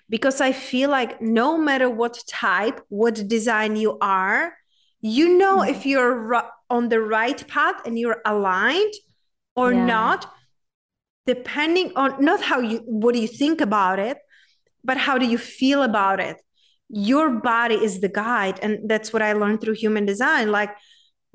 Because 0.10 0.42
I 0.42 0.52
feel 0.52 0.90
like 0.90 1.22
no 1.22 1.58
matter 1.58 1.90
what 1.90 2.18
type, 2.28 2.82
what 2.90 3.28
design 3.28 3.76
you 3.76 3.98
are, 4.00 4.54
you 5.02 5.38
know 5.38 5.58
mm-hmm. 5.58 5.70
if 5.70 5.86
you're 5.86 6.44
on 6.70 6.90
the 6.90 7.02
right 7.02 7.46
path 7.48 7.86
and 7.86 7.98
you're 7.98 8.22
aligned 8.26 8.94
or 9.56 9.74
yeah. 9.74 9.86
not, 9.86 10.32
depending 11.26 11.92
on 11.96 12.24
not 12.24 12.42
how 12.42 12.60
you 12.60 12.80
what 12.86 13.14
do 13.14 13.22
you 13.22 13.28
think 13.28 13.62
about 13.62 14.00
it, 14.00 14.18
but 14.84 14.98
how 14.98 15.18
do 15.18 15.26
you 15.26 15.38
feel 15.38 15.84
about 15.84 16.20
it. 16.20 16.38
Your 16.90 17.30
body 17.30 17.76
is 17.76 18.02
the 18.02 18.10
guide. 18.10 18.60
And 18.62 18.90
that's 18.90 19.14
what 19.14 19.22
I 19.22 19.34
learned 19.34 19.62
through 19.62 19.76
human 19.76 20.06
design. 20.06 20.52
Like 20.52 20.72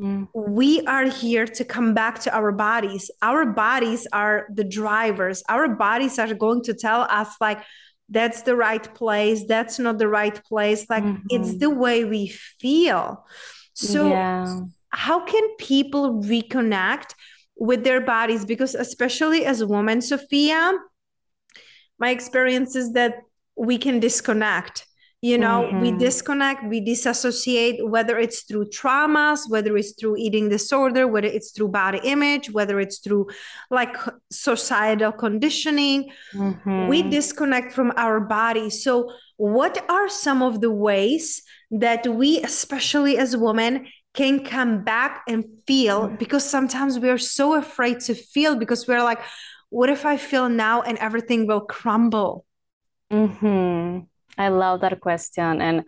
Mm. 0.00 0.28
We 0.34 0.82
are 0.86 1.04
here 1.04 1.46
to 1.46 1.64
come 1.64 1.94
back 1.94 2.18
to 2.20 2.34
our 2.34 2.52
bodies. 2.52 3.10
Our 3.22 3.46
bodies 3.46 4.06
are 4.12 4.46
the 4.52 4.64
drivers. 4.64 5.42
Our 5.48 5.68
bodies 5.68 6.18
are 6.18 6.34
going 6.34 6.62
to 6.64 6.74
tell 6.74 7.02
us, 7.02 7.34
like, 7.40 7.62
that's 8.08 8.42
the 8.42 8.54
right 8.54 8.94
place, 8.94 9.44
that's 9.48 9.78
not 9.78 9.98
the 9.98 10.08
right 10.08 10.42
place. 10.44 10.86
Like, 10.88 11.02
mm-hmm. 11.02 11.26
it's 11.30 11.58
the 11.58 11.70
way 11.70 12.04
we 12.04 12.28
feel. 12.60 13.24
So, 13.72 14.10
yeah. 14.10 14.60
how 14.90 15.24
can 15.24 15.56
people 15.56 16.22
reconnect 16.22 17.14
with 17.56 17.82
their 17.82 18.00
bodies? 18.00 18.44
Because, 18.44 18.74
especially 18.74 19.44
as 19.44 19.64
women, 19.64 20.02
Sophia, 20.02 20.74
my 21.98 22.10
experience 22.10 22.76
is 22.76 22.92
that 22.92 23.22
we 23.56 23.78
can 23.78 23.98
disconnect 23.98 24.86
you 25.26 25.36
know 25.36 25.58
mm-hmm. 25.62 25.80
we 25.80 25.90
disconnect 25.92 26.60
we 26.72 26.78
disassociate 26.80 27.76
whether 27.94 28.16
it's 28.24 28.42
through 28.42 28.64
traumas 28.66 29.40
whether 29.48 29.76
it's 29.76 29.92
through 29.98 30.16
eating 30.16 30.48
disorder 30.48 31.08
whether 31.08 31.26
it's 31.38 31.50
through 31.50 31.68
body 31.68 32.00
image 32.04 32.50
whether 32.50 32.78
it's 32.78 32.98
through 32.98 33.26
like 33.70 33.94
societal 34.30 35.10
conditioning 35.10 36.10
mm-hmm. 36.32 36.86
we 36.86 37.02
disconnect 37.02 37.72
from 37.72 37.92
our 37.96 38.20
body 38.20 38.70
so 38.70 39.10
what 39.36 39.84
are 39.90 40.08
some 40.08 40.42
of 40.42 40.60
the 40.60 40.70
ways 40.70 41.42
that 41.70 42.06
we 42.06 42.40
especially 42.42 43.18
as 43.18 43.36
women 43.36 43.86
can 44.14 44.44
come 44.44 44.84
back 44.84 45.22
and 45.28 45.44
feel 45.66 46.08
mm. 46.08 46.18
because 46.18 46.44
sometimes 46.48 46.98
we're 46.98 47.18
so 47.18 47.54
afraid 47.54 48.00
to 48.00 48.14
feel 48.14 48.54
because 48.56 48.86
we're 48.86 49.02
like 49.02 49.20
what 49.70 49.90
if 49.90 50.06
i 50.06 50.16
feel 50.16 50.48
now 50.48 50.82
and 50.82 50.96
everything 50.98 51.46
will 51.46 51.64
crumble 51.78 52.44
mm-hmm. 53.12 54.06
I 54.38 54.48
love 54.48 54.80
that 54.80 55.00
question. 55.00 55.60
And 55.60 55.84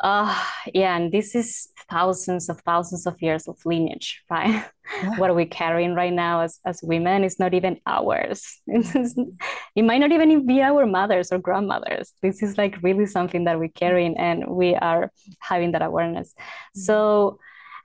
uh, 0.00 0.36
yeah, 0.74 0.96
and 0.96 1.12
this 1.12 1.34
is 1.34 1.68
thousands 1.88 2.48
of 2.48 2.60
thousands 2.62 3.06
of 3.06 3.20
years 3.22 3.46
of 3.46 3.56
lineage, 3.64 4.22
right? 4.30 4.64
Yeah. 5.02 5.16
what 5.16 5.30
are 5.30 5.34
we 5.34 5.46
carrying 5.46 5.94
right 5.94 6.12
now 6.12 6.40
as, 6.40 6.58
as 6.66 6.80
women 6.82 7.24
is 7.24 7.38
not 7.38 7.54
even 7.54 7.78
ours. 7.86 8.60
it 8.66 9.82
might 9.82 9.98
not 9.98 10.12
even 10.12 10.46
be 10.46 10.60
our 10.60 10.86
mothers 10.86 11.32
or 11.32 11.38
grandmothers. 11.38 12.12
This 12.20 12.42
is 12.42 12.58
like 12.58 12.82
really 12.82 13.06
something 13.06 13.44
that 13.44 13.58
we're 13.58 13.68
carrying 13.68 14.18
and 14.18 14.48
we 14.48 14.74
are 14.74 15.10
having 15.38 15.72
that 15.72 15.82
awareness. 15.82 16.34
Mm-hmm. 16.34 16.80
So 16.80 17.38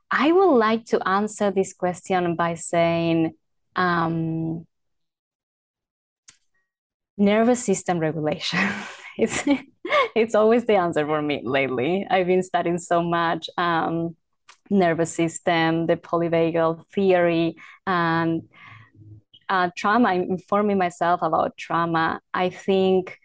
I 0.10 0.32
would 0.32 0.56
like 0.56 0.86
to 0.88 1.08
answer 1.08 1.51
this 1.51 1.74
question 1.74 2.36
by 2.36 2.56
saying, 2.56 3.34
um, 3.75 4.65
nervous 7.17 7.63
system 7.63 8.00
regulation. 8.00 8.60
it's 9.17 9.43
it's 10.15 10.36
always 10.36 10.65
the 10.65 10.75
answer 10.75 11.05
for 11.05 11.21
me 11.21 11.41
lately. 11.43 12.05
I've 12.09 12.27
been 12.27 12.43
studying 12.43 12.77
so 12.77 13.01
much 13.01 13.50
um, 13.57 14.15
nervous 14.69 15.13
system, 15.13 15.88
the 15.88 15.95
polyvagal 15.95 16.86
theory, 16.93 17.55
and 17.86 18.43
uh, 19.50 19.69
trauma. 19.75 20.09
I'm 20.09 20.24
informing 20.24 20.77
myself 20.77 21.21
about 21.21 21.57
trauma. 21.57 22.21
I 22.33 22.50
think 22.50 23.17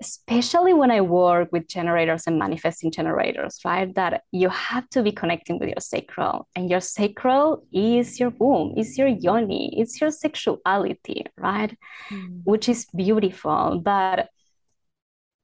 especially 0.00 0.74
when 0.74 0.90
I 0.90 1.00
work 1.00 1.50
with 1.52 1.68
generators 1.68 2.26
and 2.26 2.38
manifesting 2.38 2.90
generators, 2.90 3.60
right? 3.64 3.94
That 3.94 4.24
you 4.30 4.50
have 4.50 4.88
to 4.90 5.02
be 5.02 5.10
connecting 5.10 5.58
with 5.58 5.70
your 5.70 5.80
sacral, 5.80 6.46
and 6.54 6.70
your 6.70 6.80
sacral 6.80 7.64
is 7.72 8.20
your 8.20 8.30
womb, 8.38 8.74
is 8.76 8.98
your 8.98 9.08
yoni, 9.08 9.80
it's 9.80 10.00
your 10.00 10.10
sexuality, 10.10 11.24
right? 11.38 11.74
Mm. 12.10 12.42
Which 12.44 12.68
is 12.68 12.86
beautiful. 12.94 13.80
But 13.82 14.28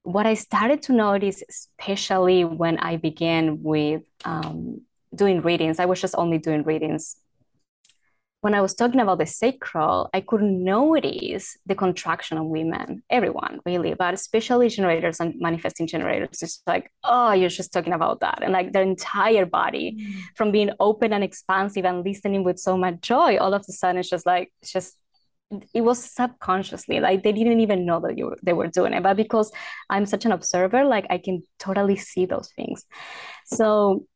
what 0.03 0.27
I 0.27 0.35
started 0.35 0.83
to 0.83 0.93
notice, 0.93 1.43
especially 1.49 2.45
when 2.45 2.79
I 2.79 2.97
began 2.97 3.63
with 3.63 4.03
um, 4.25 4.83
doing 5.15 5.41
readings, 5.43 5.79
I 5.79 5.87
was 5.87 6.01
just 6.01 6.15
only 6.19 6.39
doing 6.39 6.63
readings. 6.65 7.17
When 8.41 8.55
I 8.55 8.61
was 8.61 8.75
talking 8.75 8.99
about 8.99 9.19
the 9.19 9.27
sacral, 9.27 10.11
I 10.13 10.21
could 10.21 10.43
notice 10.43 11.57
the 11.65 11.77
contraction 11.77 12.39
of 12.39 12.47
women, 12.47 13.05
everyone 13.09 13.61
really, 13.65 13.95
but 13.95 14.15
especially 14.15 14.69
generators 14.69 15.21
and 15.21 15.37
manifesting 15.39 15.87
generators. 15.87 16.43
It's 16.43 16.61
like, 16.67 16.91
oh, 17.05 17.31
you're 17.31 17.49
just 17.49 17.73
talking 17.73 17.93
about 17.93 18.19
that. 18.21 18.41
And 18.43 18.53
like 18.53 18.73
their 18.73 18.83
entire 18.83 19.47
body 19.47 19.97
mm. 19.97 20.23
from 20.35 20.51
being 20.51 20.71
open 20.81 21.13
and 21.13 21.23
expansive 21.23 21.85
and 21.85 22.05
listening 22.05 22.43
with 22.43 22.59
so 22.59 22.77
much 22.77 23.01
joy, 23.03 23.37
all 23.37 23.55
of 23.55 23.65
a 23.69 23.73
sudden 23.73 24.01
it's 24.01 24.11
just 24.11 24.27
like, 24.27 24.53
it's 24.61 24.73
just 24.73 24.97
it 25.75 25.83
was 25.83 26.03
subconsciously 26.03 27.01
like 27.01 27.23
they 27.23 27.33
didn't 27.33 27.61
even 27.61 27.85
know 27.85 28.01
that 28.01 28.17
you 28.19 28.27
were, 28.27 28.39
they 28.43 28.53
were 28.53 28.69
doing 28.69 28.93
it. 28.93 29.03
But 29.03 29.17
because 29.17 29.53
i'm 29.91 30.07
such 30.07 30.25
an 30.25 30.33
observer 30.33 30.85
like 30.85 31.07
i 31.11 31.19
can 31.19 31.43
totally 31.59 31.97
see 31.97 32.27
those 32.27 32.51
things. 32.57 32.85
So 33.45 34.07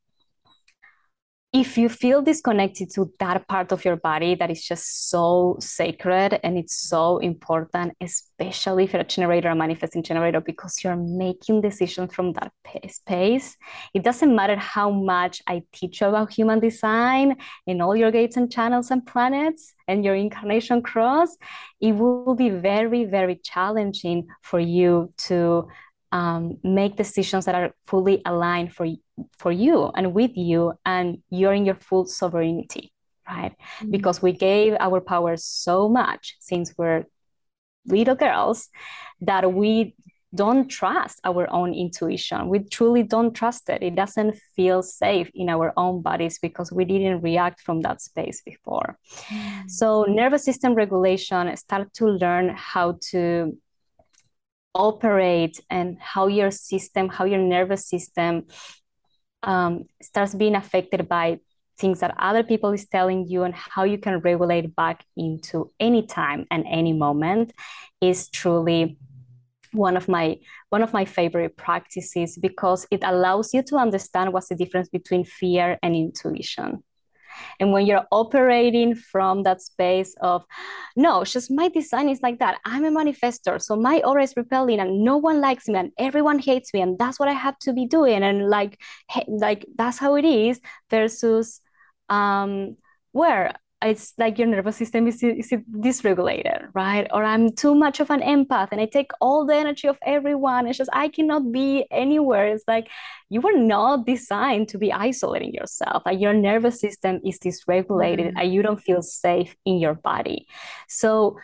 if 1.57 1.79
you 1.79 1.89
feel 1.89 2.21
disconnected 2.21 2.91
to 2.93 3.11
that 3.19 3.49
part 3.49 3.73
of 3.73 3.83
your 3.83 3.97
body 3.97 4.35
that 4.35 4.51
is 4.51 4.63
just 4.63 5.09
so 5.09 5.57
sacred 5.59 6.39
and 6.45 6.59
it's 6.59 6.77
so 6.77 7.17
important, 7.17 7.95
especially 7.99 8.85
if 8.85 8.93
you're 8.93 9.01
a 9.01 9.05
generator, 9.07 9.49
a 9.49 9.55
manifesting 9.55 10.03
generator, 10.03 10.39
because 10.39 10.85
you're 10.85 10.97
making 10.97 11.63
decisions 11.63 12.13
from 12.13 12.35
that 12.35 12.53
space. 12.91 13.57
It 13.95 14.03
doesn't 14.03 14.37
matter 14.37 14.57
how 14.57 14.91
much 14.91 15.41
I 15.47 15.63
teach 15.73 16.03
you 16.03 16.09
about 16.09 16.31
human 16.31 16.61
design 16.61 17.37
and 17.67 17.81
all 17.81 17.97
your 17.97 18.11
gates 18.11 18.37
and 18.37 18.53
channels 18.53 18.91
and 18.91 19.07
planets 19.07 19.73
and 19.89 20.05
your 20.05 20.15
incarnation 20.15 20.83
cross, 20.83 21.39
it 21.81 21.93
will 21.93 22.35
be 22.35 22.51
very, 22.51 23.07
very 23.07 23.37
challenging 23.37 24.27
for 24.43 24.61
you 24.61 25.11
to 25.29 25.69
um, 26.13 26.59
make 26.63 26.97
decisions 26.97 27.45
that 27.45 27.55
are 27.55 27.75
fully 27.87 28.23
aligned 28.25 28.73
for 28.73 28.87
for 29.39 29.53
you 29.53 29.91
and 29.97 30.13
with 30.15 30.37
you 30.37 30.73
and 30.85 31.19
you're 31.31 31.55
in 31.55 31.65
your 31.65 31.75
full 31.75 32.07
sovereignty 32.07 32.93
right 33.29 33.53
mm-hmm. 33.53 33.91
because 33.91 34.23
we 34.23 34.33
gave 34.33 34.75
our 34.79 35.01
power 35.01 35.37
so 35.37 35.89
much 35.89 36.37
since 36.39 36.75
we're 36.77 37.05
little 37.87 38.15
girls 38.15 38.69
that 39.21 39.53
we 39.53 39.95
don't 40.35 40.69
trust 40.69 41.21
our 41.25 41.51
own 41.51 41.73
intuition. 41.73 42.49
We 42.49 42.61
truly 42.61 43.03
don't 43.03 43.33
trust 43.33 43.69
it. 43.71 43.83
It 43.83 43.95
doesn't 43.95 44.37
feel 44.55 44.83
safe 44.83 45.31
in 45.35 45.49
our 45.49 45.73
own 45.77 46.03
bodies 46.03 46.39
because 46.39 46.71
we 46.71 46.85
didn't 46.85 47.23
react 47.23 47.61
from 47.61 47.81
that 47.83 48.03
space 48.03 48.43
before. 48.43 48.99
Mm. 49.29 49.71
So, 49.71 50.05
nervous 50.05 50.45
system 50.45 50.75
regulation 50.75 51.57
start 51.57 51.93
to 51.95 52.07
learn 52.07 52.55
how 52.55 52.99
to 53.11 53.57
operate 54.77 55.61
and 55.71 55.97
how 56.01 56.27
your 56.27 56.51
system, 56.51 57.09
how 57.09 57.25
your 57.25 57.41
nervous 57.41 57.89
system 57.89 58.45
um, 59.43 59.85
starts 60.03 60.35
being 60.35 60.55
affected 60.55 61.09
by 61.09 61.39
things 61.79 62.01
that 62.01 62.15
other 62.19 62.43
people 62.43 62.73
is 62.73 62.87
telling 62.87 63.27
you 63.27 63.43
and 63.43 63.55
how 63.55 63.85
you 63.85 63.99
can 63.99 64.19
regulate 64.21 64.75
back 64.75 65.05
into 65.17 65.71
any 65.79 66.07
time 66.07 66.47
and 66.51 66.65
any 66.69 66.93
moment 66.93 67.53
is 68.01 68.29
truly 68.29 68.99
one 69.73 69.97
of 69.97 70.09
my 70.09 70.39
one 70.71 70.83
of 70.83 70.93
my 70.93 71.05
favorite 71.05 71.57
practices 71.57 72.39
because 72.39 72.87
it 72.91 73.01
allows 73.03 73.53
you 73.53 73.63
to 73.63 73.77
understand 73.77 74.33
what's 74.33 74.49
the 74.49 74.55
difference 74.55 74.89
between 74.89 75.25
fear 75.25 75.79
and 75.83 75.95
intuition 75.95 76.83
and 77.61 77.73
when 77.73 77.87
you're 77.87 78.07
operating 78.11 78.95
from 78.95 79.43
that 79.45 79.63
space 79.63 80.15
of, 80.21 80.45
no, 80.97 81.25
just 81.25 81.51
my 81.51 81.69
design 81.69 82.09
is 82.09 82.21
like 82.23 82.39
that. 82.39 82.59
I'm 82.65 82.85
a 82.85 82.91
manifestor. 82.91 83.61
So 83.61 83.77
my 83.77 84.01
aura 84.05 84.23
is 84.23 84.35
repelling 84.37 84.81
and 84.81 85.05
no 85.05 85.17
one 85.17 85.41
likes 85.41 85.69
me 85.69 85.79
and 85.79 85.93
everyone 85.99 86.39
hates 86.39 86.73
me. 86.73 86.81
And 86.81 86.99
that's 86.99 87.19
what 87.19 87.29
I 87.29 87.33
have 87.33 87.59
to 87.61 87.73
be 87.73 87.87
doing. 87.87 88.23
And 88.23 88.49
like, 88.49 88.81
like 89.29 89.67
that's 89.77 89.99
how 89.99 90.17
it 90.17 90.25
is 90.25 90.61
versus 90.91 91.61
um, 92.09 92.77
where 93.13 93.55
it's 93.83 94.15
like 94.17 94.39
your 94.39 94.49
nervous 94.49 94.77
system 94.77 95.07
is, 95.07 95.23
is 95.23 95.53
dysregulated, 95.71 96.69
right? 96.75 97.07
Or 97.13 97.23
I'm 97.23 97.53
too 97.53 97.75
much 97.75 98.01
of 98.01 98.09
an 98.11 98.21
empath 98.21 98.69
and 98.73 98.81
I 98.81 98.87
take 98.87 99.11
all 99.21 99.45
the 99.45 99.55
energy 99.55 99.87
of 99.87 99.99
everyone. 100.05 100.67
It's 100.67 100.79
just 100.79 100.91
I 100.95 101.09
cannot 101.09 101.53
be 101.53 101.87
anywhere. 101.91 102.49
It's 102.49 102.65
like 102.67 102.89
you 103.29 103.43
were 103.43 103.57
not 103.57 104.07
designed 104.07 104.69
to 104.69 104.79
be 104.79 104.93
isolating 104.93 105.53
yourself. 105.53 106.05
Like 106.07 106.21
your 106.21 106.33
nervous 106.33 106.81
system 106.81 107.21
is 107.25 107.39
dysregulated 107.39 108.29
mm-hmm. 108.29 108.39
and 108.39 108.53
you 108.53 108.63
don't 108.63 108.81
feel 108.81 109.03
safe 109.03 109.55
in 109.67 109.79
your 109.79 109.95
body. 109.95 110.47
So 110.89 111.39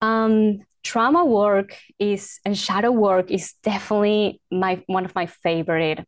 um 0.00 0.60
trauma 0.84 1.24
work 1.24 1.76
is 1.98 2.38
and 2.44 2.56
shadow 2.56 2.92
work 2.92 3.30
is 3.30 3.54
definitely 3.62 4.40
my 4.52 4.82
one 4.86 5.04
of 5.04 5.14
my 5.14 5.26
favorite 5.26 6.06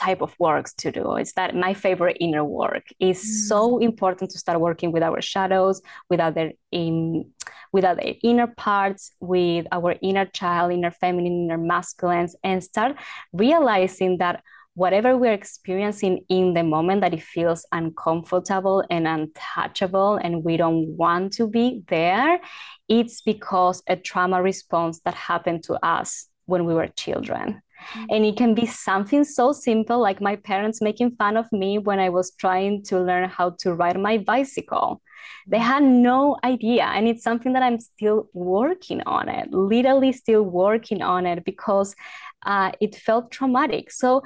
type 0.00 0.22
of 0.22 0.34
works 0.38 0.74
to 0.74 0.90
do. 0.90 1.16
It's 1.16 1.34
that 1.34 1.54
my 1.54 1.74
favorite 1.74 2.16
inner 2.20 2.44
work 2.44 2.86
is 2.98 3.18
mm. 3.18 3.48
so 3.48 3.78
important 3.78 4.30
to 4.30 4.38
start 4.38 4.60
working 4.60 4.92
with 4.92 5.02
our 5.02 5.20
shadows, 5.20 5.82
with 6.08 6.20
other 6.20 6.52
in 6.70 7.30
with 7.72 7.84
other 7.84 8.14
inner 8.22 8.46
parts, 8.46 9.10
with 9.20 9.66
our 9.72 9.96
inner 10.00 10.26
child, 10.26 10.72
inner 10.72 10.92
feminine, 10.92 11.44
inner 11.44 11.58
masculines, 11.58 12.36
and 12.44 12.62
start 12.62 12.96
realizing 13.32 14.18
that 14.18 14.42
whatever 14.74 15.16
we're 15.16 15.32
experiencing 15.32 16.24
in 16.28 16.52
the 16.52 16.62
moment 16.62 17.00
that 17.00 17.14
it 17.14 17.22
feels 17.22 17.64
uncomfortable 17.70 18.84
and 18.90 19.06
untouchable 19.06 20.16
and 20.16 20.42
we 20.44 20.56
don't 20.56 20.88
want 20.96 21.32
to 21.32 21.46
be 21.46 21.84
there 21.88 22.40
it's 22.88 23.20
because 23.22 23.82
a 23.86 23.94
trauma 23.94 24.42
response 24.42 25.00
that 25.04 25.14
happened 25.14 25.62
to 25.62 25.74
us 25.86 26.26
when 26.46 26.64
we 26.64 26.74
were 26.74 26.88
children 26.88 27.62
and 28.10 28.24
it 28.24 28.36
can 28.36 28.54
be 28.54 28.66
something 28.66 29.24
so 29.24 29.52
simple 29.52 30.00
like 30.00 30.20
my 30.20 30.36
parents 30.36 30.80
making 30.80 31.16
fun 31.16 31.36
of 31.36 31.50
me 31.52 31.78
when 31.78 31.98
I 31.98 32.08
was 32.08 32.32
trying 32.32 32.82
to 32.84 33.00
learn 33.00 33.28
how 33.28 33.50
to 33.60 33.74
ride 33.74 33.98
my 33.98 34.18
bicycle. 34.18 35.02
They 35.46 35.58
had 35.58 35.82
no 35.82 36.36
idea. 36.44 36.84
And 36.84 37.08
it's 37.08 37.22
something 37.22 37.52
that 37.54 37.62
I'm 37.62 37.80
still 37.80 38.28
working 38.32 39.02
on 39.06 39.28
it, 39.28 39.52
literally 39.52 40.12
still 40.12 40.42
working 40.42 41.02
on 41.02 41.26
it 41.26 41.44
because 41.44 41.94
uh, 42.44 42.72
it 42.80 42.94
felt 42.94 43.30
traumatic. 43.30 43.90
So 43.90 44.22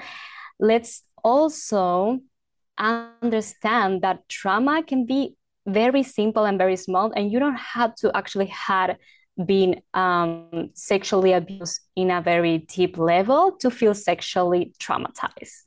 let's 0.59 1.03
also 1.23 2.21
understand 2.79 4.03
that 4.03 4.29
trauma 4.29 4.83
can 4.83 5.05
be 5.05 5.37
very 5.67 6.03
simple 6.03 6.45
and 6.45 6.59
very 6.59 6.77
small 6.77 7.13
and 7.15 7.31
you 7.31 7.39
don't 7.39 7.59
have 7.59 7.95
to 7.97 8.11
actually 8.17 8.47
had 8.47 8.97
been 9.45 9.81
um, 9.95 10.71
sexually 10.75 11.33
abused 11.33 11.81
in 11.97 12.11
a 12.11 12.21
very 12.21 12.59
deep 12.59 12.99
level 12.99 13.53
to 13.61 13.71
feel 13.71 13.95
sexually 13.95 14.73
traumatized. 14.81 15.65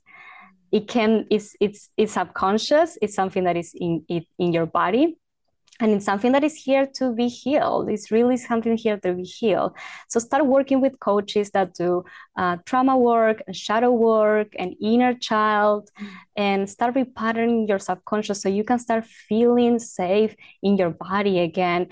It 0.71 0.87
can 0.87 1.25
it's 1.29 1.55
it's 1.59 1.89
it's 1.97 2.13
subconscious. 2.13 2.97
It's 3.01 3.13
something 3.13 3.43
that 3.43 3.57
is 3.57 3.73
in 3.75 4.05
it 4.07 4.25
in 4.39 4.53
your 4.53 4.65
body. 4.65 5.17
And 5.81 5.93
it's 5.93 6.05
something 6.05 6.31
that 6.33 6.43
is 6.43 6.55
here 6.55 6.85
to 6.97 7.11
be 7.11 7.27
healed. 7.27 7.89
It's 7.89 8.11
really 8.11 8.37
something 8.37 8.77
here 8.77 8.97
to 8.97 9.13
be 9.15 9.23
healed. 9.23 9.75
So 10.09 10.19
start 10.19 10.45
working 10.45 10.79
with 10.79 10.99
coaches 10.99 11.49
that 11.51 11.73
do 11.73 12.05
uh, 12.37 12.57
trauma 12.65 12.95
work 12.95 13.41
and 13.47 13.55
shadow 13.55 13.89
work 13.89 14.49
and 14.59 14.75
inner 14.79 15.15
child 15.15 15.89
and 16.37 16.69
start 16.69 16.93
repatterning 16.93 17.67
your 17.67 17.79
subconscious 17.79 18.43
so 18.43 18.47
you 18.47 18.63
can 18.63 18.77
start 18.77 19.05
feeling 19.05 19.79
safe 19.79 20.35
in 20.61 20.77
your 20.77 20.91
body 20.91 21.39
again. 21.39 21.87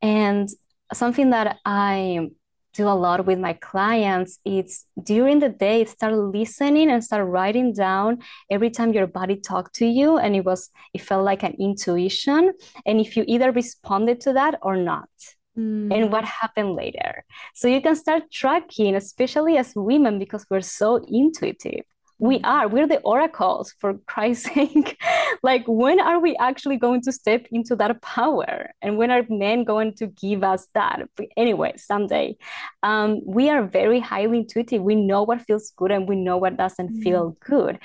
And 0.00 0.48
something 0.92 1.30
that 1.30 1.58
I 1.64 2.28
do 2.74 2.88
a 2.88 2.90
lot 2.90 3.24
with 3.24 3.38
my 3.38 3.52
clients 3.54 4.40
it's 4.44 4.86
during 5.02 5.38
the 5.38 5.48
day 5.48 5.84
start 5.84 6.14
listening 6.14 6.90
and 6.90 7.02
start 7.02 7.26
writing 7.26 7.72
down 7.72 8.18
every 8.50 8.68
time 8.68 8.92
your 8.92 9.06
body 9.06 9.36
talked 9.36 9.74
to 9.74 9.86
you 9.86 10.18
and 10.18 10.34
it 10.34 10.44
was 10.44 10.70
it 10.92 11.00
felt 11.00 11.24
like 11.24 11.42
an 11.42 11.54
intuition 11.58 12.52
and 12.84 13.00
if 13.00 13.16
you 13.16 13.24
either 13.28 13.52
responded 13.52 14.20
to 14.20 14.32
that 14.32 14.58
or 14.62 14.76
not 14.76 15.08
mm. 15.56 15.94
and 15.94 16.10
what 16.10 16.24
happened 16.24 16.74
later 16.74 17.24
so 17.54 17.68
you 17.68 17.80
can 17.80 17.94
start 17.94 18.24
tracking 18.30 18.96
especially 18.96 19.56
as 19.56 19.72
women 19.76 20.18
because 20.18 20.44
we're 20.50 20.60
so 20.60 20.96
intuitive 21.08 21.84
we 22.24 22.40
are 22.42 22.68
we're 22.68 22.86
the 22.86 23.00
oracles 23.00 23.74
for 23.78 23.98
christ's 24.06 24.46
sake. 24.54 24.98
Like 25.42 25.64
when 25.66 26.00
are 26.00 26.18
we 26.18 26.34
actually 26.36 26.78
going 26.78 27.02
to 27.02 27.12
step 27.12 27.46
into 27.52 27.76
that 27.76 28.00
power? 28.00 28.70
And 28.80 28.96
when 28.96 29.10
are 29.10 29.24
men 29.28 29.64
going 29.64 29.92
to 29.96 30.06
give 30.06 30.42
us 30.42 30.66
that? 30.74 31.02
But 31.16 31.26
anyway 31.36 31.74
someday. 31.76 32.36
Um, 32.82 33.20
we 33.26 33.50
are 33.50 33.62
very 33.62 34.00
highly 34.00 34.38
intuitive. 34.38 34.82
We 34.82 34.94
know 34.94 35.22
what 35.22 35.42
feels 35.42 35.70
good 35.76 35.90
and 35.90 36.08
we 36.08 36.16
know 36.16 36.38
what 36.38 36.56
doesn't 36.56 36.92
mm. 36.94 37.02
feel 37.02 37.36
good. 37.40 37.78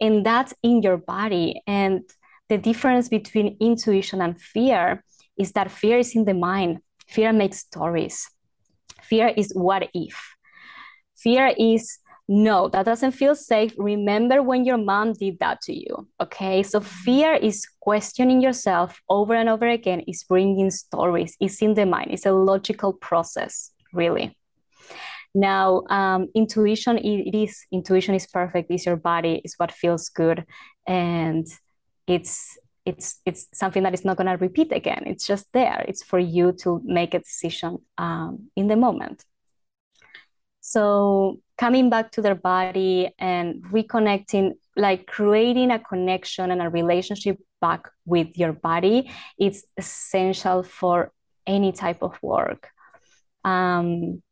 And 0.00 0.24
that's 0.24 0.54
in 0.62 0.82
your 0.82 0.98
body. 0.98 1.60
And 1.66 2.02
the 2.48 2.58
difference 2.58 3.08
between 3.08 3.56
intuition 3.60 4.20
and 4.22 4.40
fear 4.40 5.02
is 5.36 5.52
that 5.52 5.70
fear 5.70 5.98
is 5.98 6.14
in 6.14 6.26
the 6.26 6.34
mind. 6.34 6.78
Fear 7.08 7.32
makes 7.32 7.58
stories. 7.58 8.30
Fear 9.02 9.32
is 9.36 9.52
what 9.54 9.88
if. 9.94 10.16
Fear 11.16 11.54
is 11.58 11.98
no, 12.32 12.68
that 12.68 12.84
doesn't 12.84 13.10
feel 13.10 13.34
safe. 13.34 13.74
Remember 13.76 14.40
when 14.40 14.64
your 14.64 14.78
mom 14.78 15.14
did 15.14 15.40
that 15.40 15.60
to 15.62 15.74
you. 15.74 16.06
Okay. 16.20 16.62
So 16.62 16.80
fear 16.80 17.34
is 17.34 17.66
questioning 17.80 18.40
yourself 18.40 19.00
over 19.08 19.34
and 19.34 19.48
over 19.48 19.66
again, 19.66 20.04
is 20.06 20.22
bringing 20.22 20.70
stories, 20.70 21.36
it's 21.40 21.60
in 21.60 21.74
the 21.74 21.86
mind, 21.86 22.12
it's 22.12 22.26
a 22.26 22.32
logical 22.32 22.92
process, 22.92 23.72
really. 23.92 24.38
Now, 25.34 25.82
um, 25.90 26.28
intuition, 26.36 26.98
it, 26.98 27.34
it 27.34 27.36
is 27.36 27.66
intuition 27.72 28.14
is 28.14 28.28
perfect. 28.28 28.70
It's 28.70 28.86
your 28.86 28.96
body, 28.96 29.40
it's 29.44 29.58
what 29.58 29.72
feels 29.72 30.08
good, 30.08 30.46
and 30.86 31.48
it's 32.06 32.56
it's 32.84 33.20
it's 33.26 33.48
something 33.52 33.82
that 33.82 33.94
is 33.94 34.04
not 34.04 34.16
going 34.16 34.28
to 34.28 34.36
repeat 34.36 34.70
again. 34.70 35.02
It's 35.06 35.26
just 35.26 35.46
there. 35.52 35.84
It's 35.88 36.04
for 36.04 36.20
you 36.20 36.52
to 36.62 36.80
make 36.84 37.14
a 37.14 37.18
decision 37.18 37.78
um, 37.98 38.50
in 38.54 38.68
the 38.68 38.76
moment. 38.76 39.24
So 40.60 41.40
coming 41.60 41.90
back 41.90 42.10
to 42.10 42.22
their 42.22 42.34
body 42.34 43.10
and 43.18 43.62
reconnecting, 43.64 44.54
like 44.76 45.06
creating 45.06 45.70
a 45.70 45.78
connection 45.78 46.50
and 46.50 46.62
a 46.62 46.70
relationship 46.70 47.36
back 47.60 47.86
with 48.06 48.28
your 48.38 48.54
body, 48.54 49.10
it's 49.38 49.62
essential 49.76 50.62
for 50.62 51.12
any 51.46 51.70
type 51.70 52.02
of 52.02 52.16
work. 52.22 52.70
Um, 53.44 54.22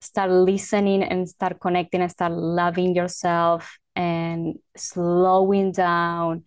start 0.00 0.32
listening 0.32 1.04
and 1.04 1.28
start 1.28 1.60
connecting 1.60 2.00
and 2.00 2.10
start 2.10 2.32
loving 2.32 2.96
yourself 2.96 3.78
and 3.94 4.58
slowing 4.76 5.70
down 5.70 6.42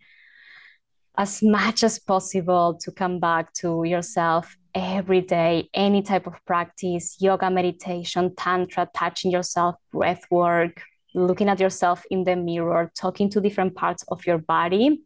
as 1.22 1.44
much 1.44 1.84
as 1.84 2.00
possible 2.00 2.74
to 2.82 2.92
come 2.92 3.20
back 3.20 3.54
to 3.54 3.84
yourself 3.84 4.58
every 4.74 5.22
day, 5.22 5.70
any 5.72 6.02
type 6.02 6.26
of 6.26 6.34
practice, 6.48 7.18
yoga, 7.20 7.48
meditation, 7.48 8.34
tantra, 8.36 8.90
touching 8.96 9.30
yourself, 9.30 9.76
breath 9.92 10.24
work, 10.32 10.82
looking 11.14 11.48
at 11.48 11.60
yourself 11.60 12.04
in 12.10 12.24
the 12.24 12.36
mirror, 12.36 12.92
talking 12.96 13.30
to 13.30 13.40
different 13.40 13.76
parts 13.76 14.04
of 14.08 14.26
your 14.26 14.40
body 14.40 15.04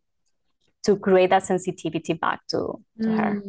to 0.86 0.96
create 0.96 1.32
that 1.32 1.44
sensitivity 1.44 2.14
back 2.14 2.40
to, 2.48 2.80
to 3.02 3.08
mm. 3.08 3.18
her. 3.18 3.42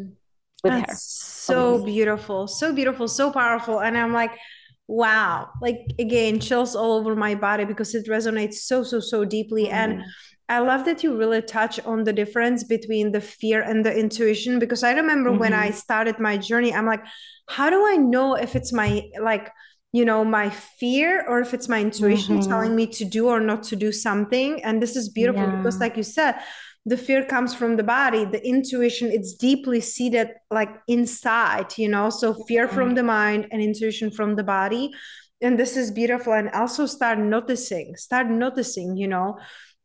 With 0.64 0.72
That's 0.72 1.46
her. 1.46 1.52
So 1.52 1.84
beautiful, 1.84 2.48
so 2.48 2.72
beautiful, 2.72 3.06
so 3.06 3.30
powerful. 3.30 3.78
And 3.80 3.96
I'm 3.96 4.12
like, 4.12 4.32
wow, 4.88 5.50
like 5.62 5.86
again, 6.00 6.40
chills 6.40 6.74
all 6.74 6.94
over 6.98 7.14
my 7.14 7.36
body 7.36 7.64
because 7.64 7.94
it 7.94 8.08
resonates 8.08 8.54
so, 8.54 8.82
so, 8.82 8.98
so 8.98 9.24
deeply. 9.24 9.66
Mm. 9.66 9.72
And 9.72 10.04
I 10.48 10.60
love 10.60 10.84
that 10.84 11.02
you 11.02 11.16
really 11.16 11.42
touch 11.42 11.80
on 11.84 12.04
the 12.04 12.12
difference 12.12 12.62
between 12.62 13.12
the 13.12 13.20
fear 13.20 13.62
and 13.62 13.84
the 13.84 13.96
intuition 13.96 14.58
because 14.58 14.84
I 14.84 14.92
remember 14.92 15.30
mm-hmm. 15.30 15.40
when 15.40 15.52
I 15.52 15.68
mm-hmm. 15.68 15.76
started 15.76 16.18
my 16.20 16.36
journey, 16.36 16.72
I'm 16.72 16.86
like, 16.86 17.04
how 17.48 17.70
do 17.70 17.84
I 17.86 17.96
know 17.96 18.34
if 18.34 18.54
it's 18.54 18.72
my 18.72 19.02
like 19.20 19.50
you 19.92 20.04
know 20.04 20.24
my 20.24 20.50
fear 20.50 21.24
or 21.26 21.40
if 21.40 21.54
it's 21.54 21.68
my 21.68 21.80
intuition 21.80 22.38
mm-hmm. 22.38 22.50
telling 22.50 22.76
me 22.76 22.86
to 22.86 23.04
do 23.04 23.28
or 23.28 23.40
not 23.40 23.62
to 23.62 23.76
do 23.76 23.92
something 23.92 24.62
and 24.62 24.82
this 24.82 24.96
is 24.96 25.08
beautiful 25.08 25.42
yeah. 25.42 25.56
because 25.56 25.78
like 25.78 25.96
you 25.96 26.02
said 26.02 26.34
the 26.84 26.96
fear 26.96 27.24
comes 27.24 27.54
from 27.54 27.76
the 27.76 27.82
body 27.82 28.24
the 28.24 28.46
intuition 28.46 29.10
it's 29.10 29.34
deeply 29.34 29.80
seated 29.80 30.28
like 30.50 30.70
inside 30.88 31.72
you 31.78 31.88
know 31.88 32.10
so 32.10 32.34
fear 32.48 32.68
from 32.68 32.94
the 32.94 33.02
mind 33.02 33.46
and 33.50 33.62
intuition 33.62 34.10
from 34.10 34.36
the 34.36 34.44
body 34.44 34.90
and 35.40 35.58
this 35.58 35.76
is 35.76 35.90
beautiful 35.90 36.32
and 36.32 36.50
also 36.50 36.84
start 36.84 37.18
noticing 37.18 37.96
start 37.96 38.26
noticing 38.28 38.96
you 38.96 39.08
know 39.08 39.38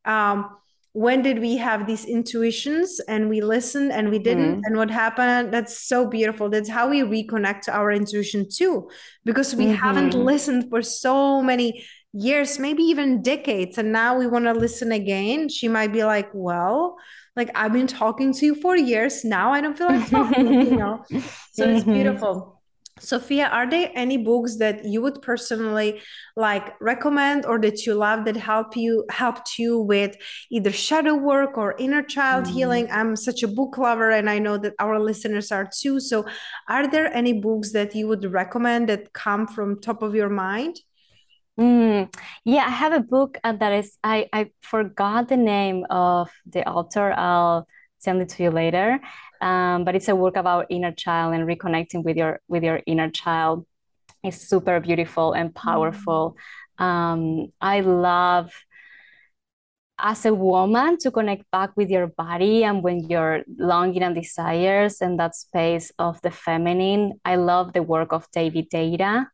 um 0.06 0.50
when 0.94 1.22
did 1.22 1.40
we 1.40 1.56
have 1.56 1.88
these 1.88 2.04
intuitions 2.04 3.00
and 3.08 3.30
we 3.30 3.40
listened 3.40 3.94
and 3.94 4.10
we 4.10 4.20
didn't? 4.20 4.56
Mm-hmm. 4.58 4.66
and 4.66 4.76
what 4.76 4.92
happened? 4.92 5.54
That's 5.54 5.88
so 5.88 6.06
beautiful. 6.06 6.50
That's 6.50 6.68
how 6.70 6.90
we 6.90 7.02
reconnect 7.02 7.62
to 7.62 7.74
our 7.74 7.92
intuition 7.92 8.48
too 8.50 8.90
because 9.24 9.56
we 9.56 9.66
mm-hmm. 9.66 9.76
haven't 9.76 10.14
listened 10.14 10.70
for 10.70 10.82
so 10.82 11.42
many 11.42 11.86
years 12.14 12.60
maybe 12.60 12.84
even 12.84 13.22
decades 13.22 13.78
and 13.78 13.94
now 13.94 14.18
we 14.18 14.28
want 14.28 14.46
to 14.46 14.54
listen 14.54 14.92
again. 14.92 15.48
She 15.48 15.70
might 15.70 15.94
be 15.94 16.04
like 16.04 16.30
well 16.34 16.98
like 17.38 17.50
i've 17.56 17.72
been 17.72 17.88
talking 17.88 18.34
to 18.34 18.46
you 18.46 18.56
for 18.56 18.76
years. 18.76 19.24
Now 19.24 19.54
i 19.54 19.62
don't 19.62 19.78
feel 19.78 19.88
like 19.88 20.10
talking 20.10 20.52
you 20.52 20.76
know? 20.76 21.06
So 21.54 21.70
it's 21.70 21.84
mm-hmm. 21.84 21.94
beautiful 21.94 22.61
Sophia, 23.02 23.48
are 23.48 23.68
there 23.68 23.92
any 23.96 24.18
books 24.18 24.58
that 24.58 24.86
you 24.86 25.02
would 25.02 25.22
personally 25.24 26.00
like 26.36 26.80
recommend 26.80 27.48
or 27.48 27.60
that 27.60 27.86
you 27.86 27.96
love 27.96 28.26
that 28.26 28.38
help 28.38 28.78
you 28.78 29.06
helped 29.10 29.58
you 29.58 29.80
with 29.80 30.16
either 30.52 30.72
shadow 30.72 31.16
work 31.16 31.58
or 31.58 31.76
inner 31.80 32.04
child 32.04 32.46
mm. 32.46 32.52
healing? 32.54 32.88
I'm 32.92 33.16
such 33.16 33.42
a 33.42 33.48
book 33.48 33.80
lover 33.80 34.12
and 34.12 34.30
I 34.30 34.38
know 34.38 34.58
that 34.60 34.74
our 34.80 35.00
listeners 35.00 35.52
are 35.52 35.68
too. 35.68 36.00
So 36.00 36.26
are 36.70 36.88
there 36.88 37.12
any 37.12 37.34
books 37.34 37.72
that 37.74 37.96
you 37.96 38.08
would 38.08 38.24
recommend 38.32 38.90
that 38.90 39.14
come 39.14 39.48
from 39.48 39.82
top 39.82 40.04
of 40.04 40.14
your 40.14 40.30
mind? 40.30 40.80
Mm, 41.60 42.14
yeah, 42.46 42.66
I 42.66 42.70
have 42.70 42.94
a 42.94 43.02
book 43.02 43.40
uh, 43.44 43.54
that 43.54 43.74
is 43.74 43.98
I 44.04 44.28
I 44.32 44.52
forgot 44.62 45.28
the 45.28 45.38
name 45.38 45.86
of 45.90 46.30
the 46.46 46.68
author. 46.68 47.12
I'll 47.12 47.68
send 47.98 48.22
it 48.22 48.30
to 48.30 48.44
you 48.44 48.52
later 48.52 49.00
um, 49.42 49.84
but 49.84 49.96
it's 49.96 50.08
a 50.08 50.16
work 50.16 50.38
about 50.38 50.68
inner 50.70 50.92
child 50.92 51.34
and 51.34 51.48
reconnecting 51.48 52.04
with 52.04 52.16
your 52.16 52.40
with 52.48 52.64
your 52.64 52.82
inner 52.86 53.10
child. 53.10 53.66
It's 54.24 54.38
super 54.38 54.80
beautiful 54.80 55.34
and 55.34 55.54
powerful. 55.54 56.36
Mm. 56.80 56.84
um, 56.86 57.48
i 57.62 57.82
love 57.82 58.52
as 60.00 60.26
a 60.26 60.34
woman 60.34 60.98
to 60.98 61.12
connect 61.12 61.44
back 61.52 61.78
with 61.78 61.90
your 61.90 62.08
body 62.08 62.64
and 62.64 62.82
when 62.82 63.08
you're 63.08 63.44
longing 63.58 64.02
and 64.02 64.16
desires 64.16 65.00
and 65.02 65.20
that 65.20 65.36
space 65.36 65.92
of 66.00 66.20
the 66.24 66.32
feminine. 66.32 67.20
I 67.24 67.36
love 67.36 67.74
the 67.74 67.84
work 67.84 68.12
of 68.12 68.26
david 68.32 68.70
deida 68.72 69.28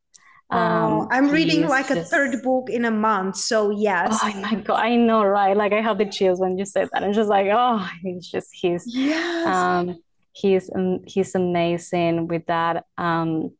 um, 0.49 0.59
oh, 0.61 1.07
I'm 1.11 1.29
reading 1.29 1.67
like 1.67 1.89
just... 1.89 1.99
a 1.99 2.03
third 2.03 2.41
book 2.41 2.69
in 2.69 2.85
a 2.85 2.91
month. 2.91 3.35
So 3.35 3.69
yes. 3.69 4.17
Oh 4.23 4.33
my 4.39 4.55
god, 4.55 4.79
I 4.79 4.95
know, 4.95 5.23
right? 5.23 5.55
Like 5.55 5.73
I 5.73 5.81
have 5.81 5.97
the 5.97 6.05
chills 6.05 6.39
when 6.39 6.57
you 6.57 6.65
said 6.65 6.89
that. 6.93 7.03
I'm 7.03 7.13
just 7.13 7.29
like, 7.29 7.47
oh, 7.51 7.87
he's 8.01 8.27
just 8.27 8.49
he's 8.53 8.83
yes. 8.87 9.47
um 9.47 9.99
he's 10.31 10.69
um, 10.73 11.01
he's 11.05 11.35
amazing 11.35 12.27
with 12.27 12.45
that. 12.45 12.85
Um, 12.97 13.51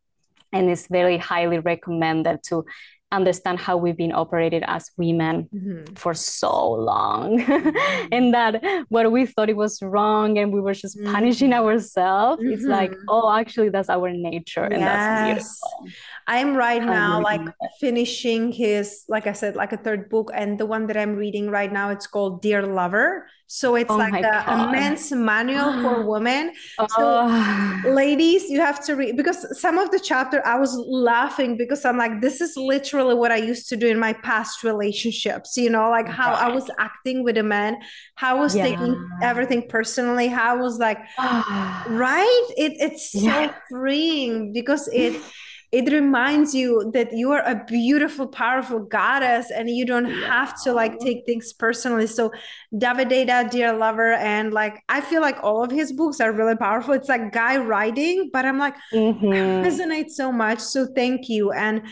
and 0.54 0.70
it's 0.70 0.88
very 0.88 1.18
highly 1.18 1.60
recommended 1.60 2.42
to 2.44 2.66
understand 3.12 3.58
how 3.58 3.78
we've 3.78 3.96
been 3.96 4.12
operated 4.12 4.64
as 4.68 4.92
women 4.98 5.48
mm-hmm. 5.54 5.94
for 5.96 6.14
so 6.14 6.72
long 6.72 7.40
mm-hmm. 7.40 8.08
and 8.12 8.34
that 8.34 8.62
what 8.90 9.10
we 9.12 9.26
thought 9.26 9.50
it 9.50 9.56
was 9.56 9.82
wrong 9.82 10.38
and 10.38 10.52
we 10.52 10.60
were 10.60 10.74
just 10.74 10.98
mm-hmm. 10.98 11.14
punishing 11.14 11.54
ourselves 11.54 12.42
it's 12.44 12.64
like 12.64 12.92
mm-hmm. 12.92 13.06
oh 13.08 13.32
actually 13.32 13.70
that's 13.70 13.90
our 13.90 14.12
nature 14.12 14.66
and 14.66 14.82
yes. 14.82 14.92
that's 14.92 15.26
beautiful 15.26 16.00
i'm 16.28 16.54
right 16.54 16.84
now 16.84 17.22
like 17.22 17.42
finishing 17.80 18.52
his 18.52 19.06
like 19.08 19.26
i 19.26 19.32
said 19.32 19.56
like 19.56 19.72
a 19.72 19.78
third 19.78 20.10
book 20.10 20.30
and 20.34 20.60
the 20.60 20.66
one 20.66 20.88
that 20.88 20.98
i'm 20.98 21.16
reading 21.16 21.50
right 21.50 21.72
now 21.72 21.90
it's 21.90 22.08
called 22.08 22.42
dear 22.42 22.62
lover 22.62 23.26
so 23.50 23.76
it's 23.76 23.90
oh 23.90 23.96
like 23.96 24.24
a, 24.24 24.44
a, 24.46 24.72
men's 24.72 25.10
manual 25.14 25.82
for 25.82 26.06
women. 26.08 26.52
So 26.78 26.86
oh. 27.00 27.82
ladies, 27.86 28.50
you 28.50 28.60
have 28.60 28.84
to 28.86 28.96
read 28.96 29.16
because 29.16 29.60
some 29.60 29.78
of 29.78 29.90
the 29.92 30.00
chapter 30.00 30.46
I 30.46 30.60
was 30.60 30.76
laughing 30.76 31.56
because 31.56 31.86
I'm 31.86 31.98
like, 31.98 32.20
this 32.22 32.42
is 32.42 32.58
literally 32.58 33.16
what 33.16 33.32
I 33.32 33.38
used 33.38 33.70
to 33.70 33.78
do 33.78 33.88
in 33.88 34.00
my 34.00 34.12
past 34.12 34.64
relationships, 34.64 35.56
you 35.56 35.70
know, 35.70 35.90
like 35.90 36.10
how 36.10 36.32
right. 36.32 36.44
I 36.44 36.50
was 36.50 36.70
acting 36.78 37.24
with 37.24 37.38
a 37.38 37.44
man, 37.44 37.78
how 38.16 38.36
I 38.36 38.40
was 38.40 38.54
yeah. 38.54 38.64
taking 38.64 39.10
everything 39.22 39.70
personally, 39.70 40.28
how 40.28 40.58
I 40.58 40.62
was 40.62 40.78
like, 40.78 41.00
right? 41.18 42.48
It 42.58 42.74
it's 42.80 43.16
yeah. 43.16 43.48
so 43.48 43.54
freeing 43.70 44.52
because 44.52 44.90
it 44.92 45.22
it 45.72 45.92
reminds 45.92 46.56
you 46.56 46.90
that 46.94 47.12
you 47.12 47.32
are 47.32 47.44
a 47.46 47.64
beautiful 47.66 48.26
powerful 48.26 48.80
goddess 48.80 49.52
and 49.52 49.70
you 49.70 49.86
don't 49.86 50.06
have 50.06 50.62
to 50.64 50.72
like 50.72 50.98
take 51.00 51.26
things 51.26 51.52
personally. 51.52 52.08
So 52.08 52.32
david 52.78 53.10
deida 53.10 53.50
dear 53.50 53.74
lover 53.74 54.14
and 54.14 54.54
like 54.54 54.84
i 54.90 55.02
feel 55.02 55.22
like 55.22 55.38
all 55.42 55.64
of 55.64 55.72
his 55.72 55.92
books 55.92 56.20
are 56.22 56.32
really 56.32 56.56
powerful. 56.56 56.94
It's 56.94 57.10
like 57.10 57.32
guy 57.32 57.58
writing 57.58 58.30
but 58.32 58.46
i'm 58.46 58.58
like 58.58 58.76
mm-hmm. 58.94 59.26
resonate 59.26 60.10
so 60.10 60.32
much 60.32 60.60
so 60.60 60.88
thank 60.96 61.28
you. 61.30 61.52
And 61.52 61.84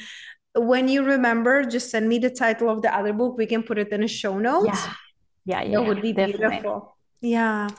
when 0.56 0.88
you 0.88 1.04
remember 1.04 1.64
just 1.64 1.90
send 1.90 2.08
me 2.08 2.18
the 2.20 2.30
title 2.30 2.70
of 2.70 2.82
the 2.82 2.96
other 2.96 3.12
book. 3.12 3.38
We 3.38 3.46
can 3.46 3.64
put 3.64 3.78
it 3.78 3.90
in 3.92 4.04
a 4.04 4.08
show 4.08 4.38
notes. 4.38 4.68
Yeah. 4.68 4.94
Yeah, 5.48 5.62
yeah 5.64 5.80
that 5.80 5.88
would 5.88 6.02
be 6.02 6.14
definitely. 6.14 6.48
beautiful. 6.48 6.98
Yeah 7.22 7.70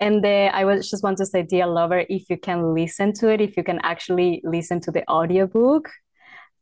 and 0.00 0.24
the, 0.24 0.50
i 0.54 0.64
was 0.64 0.90
just 0.90 1.02
want 1.02 1.18
to 1.18 1.26
say 1.26 1.42
dear 1.42 1.66
lover 1.66 2.04
if 2.08 2.28
you 2.30 2.38
can 2.38 2.74
listen 2.74 3.12
to 3.12 3.28
it 3.28 3.40
if 3.40 3.56
you 3.56 3.62
can 3.62 3.78
actually 3.82 4.40
listen 4.44 4.80
to 4.80 4.90
the 4.90 5.08
audiobook 5.08 5.88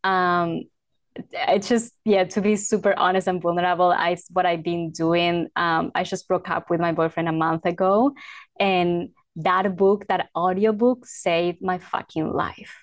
um 0.05 0.63
it's 1.33 1.69
just 1.69 1.95
yeah 2.05 2.25
to 2.25 2.41
be 2.41 2.55
super 2.57 2.97
honest 2.97 3.27
and 3.27 3.43
vulnerable 3.43 3.91
i 3.91 4.17
what 4.33 4.47
i've 4.47 4.63
been 4.63 4.91
doing 4.91 5.49
um 5.57 5.91
i 5.95 6.05
just 6.05 6.29
broke 6.29 6.49
up 6.49 6.71
with 6.71 6.81
my 6.81 6.93
boyfriend 6.93 7.29
a 7.29 7.33
month 7.33 7.65
ago 7.65 8.13
and 8.61 9.09
that 9.37 9.77
book 9.77 10.07
that 10.09 10.29
audiobook 10.37 11.07
saved 11.07 11.59
my 11.61 11.79
fucking 11.79 12.33
life 12.33 12.77